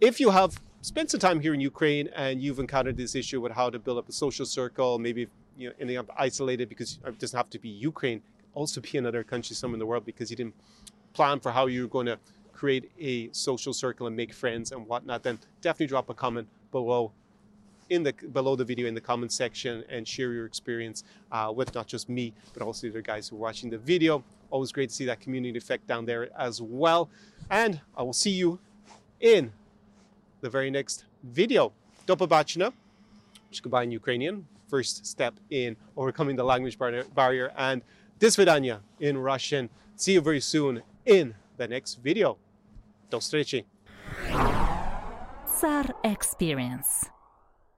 If 0.01 0.21
you 0.21 0.31
have 0.31 0.61
spent 0.83 1.11
some 1.11 1.21
time 1.21 1.41
here 1.41 1.55
in 1.55 1.61
Ukraine 1.61 2.09
and 2.15 2.43
you've 2.43 2.59
encountered 2.59 2.97
this 2.97 3.15
issue 3.15 3.41
with 3.41 3.53
how 3.53 3.71
to 3.71 3.79
build 3.79 3.99
up 3.99 4.09
a 4.09 4.13
social 4.13 4.47
circle, 4.47 4.99
maybe 4.99 5.29
you 5.57 5.69
know 5.69 5.75
ending 5.81 5.97
up 5.97 6.11
isolated 6.19 6.69
because 6.69 6.99
it 7.07 7.19
doesn't 7.19 7.37
have 7.37 7.51
to 7.51 7.59
be 7.59 7.69
Ukraine, 7.69 8.23
also 8.55 8.81
be 8.81 8.99
another 8.99 9.23
country 9.25 9.55
somewhere 9.55 9.77
in 9.77 9.79
the 9.79 9.87
world 9.87 10.05
because 10.05 10.31
you 10.31 10.37
didn't 10.37 10.55
plan 11.13 11.41
for 11.41 11.53
how 11.53 11.67
you're 11.67 11.89
going 11.89 12.07
to 12.07 12.19
create 12.53 12.91
a 12.99 13.31
social 13.33 13.73
circle 13.73 14.07
and 14.07 14.17
make 14.17 14.33
friends 14.33 14.73
and 14.73 14.87
whatnot, 14.87 15.23
then 15.23 15.39
definitely 15.61 15.87
drop 15.87 16.09
a 16.11 16.15
comment 16.15 16.49
below 16.71 17.13
in 17.91 18.03
the 18.03 18.13
below 18.33 18.57
the 18.57 18.65
video 18.65 18.87
in 18.87 18.95
the 18.95 19.01
comment 19.01 19.33
section 19.33 19.85
and 19.89 20.09
share 20.09 20.33
your 20.33 20.47
experience 20.47 21.05
uh, 21.33 21.53
with 21.55 21.75
not 21.75 21.87
just 21.87 22.09
me 22.09 22.33
but 22.55 22.63
also 22.63 22.89
the 22.89 23.03
guys 23.03 23.29
who 23.29 23.37
are 23.37 23.41
watching 23.41 23.69
the 23.69 23.79
video 23.79 24.25
always 24.51 24.73
great 24.73 24.89
to 24.89 24.95
see 24.95 25.05
that 25.05 25.21
community 25.21 25.59
effect 25.59 25.87
down 25.87 26.07
there 26.07 26.31
as 26.39 26.63
well 26.63 27.11
and 27.51 27.81
i 27.97 28.03
will 28.03 28.15
see 28.15 28.31
you 28.31 28.59
in 29.25 29.53
the 30.43 30.51
very 30.51 30.71
next 30.71 31.07
video. 31.23 31.73
Do 32.07 32.15
pobacina, 32.15 32.73
goodbye 33.63 33.85
in 33.85 33.91
Ukrainian, 33.91 34.47
first 34.69 35.07
step 35.07 35.35
in 35.51 35.77
overcoming 35.97 36.37
the 36.37 36.45
language 36.45 36.79
bar- 36.79 37.09
barrier, 37.15 37.51
and 37.57 37.81
disvidanya 38.19 38.81
in 39.01 39.17
Russian. 39.17 39.71
See 39.97 40.13
you 40.13 40.21
very 40.21 40.41
soon 40.41 40.83
in 41.07 41.35
the 41.57 41.67
next 41.67 41.95
video. 42.05 42.37
До 43.09 43.19
встречи! 43.19 43.65
Czar 45.59 45.95
Experience 46.05 47.14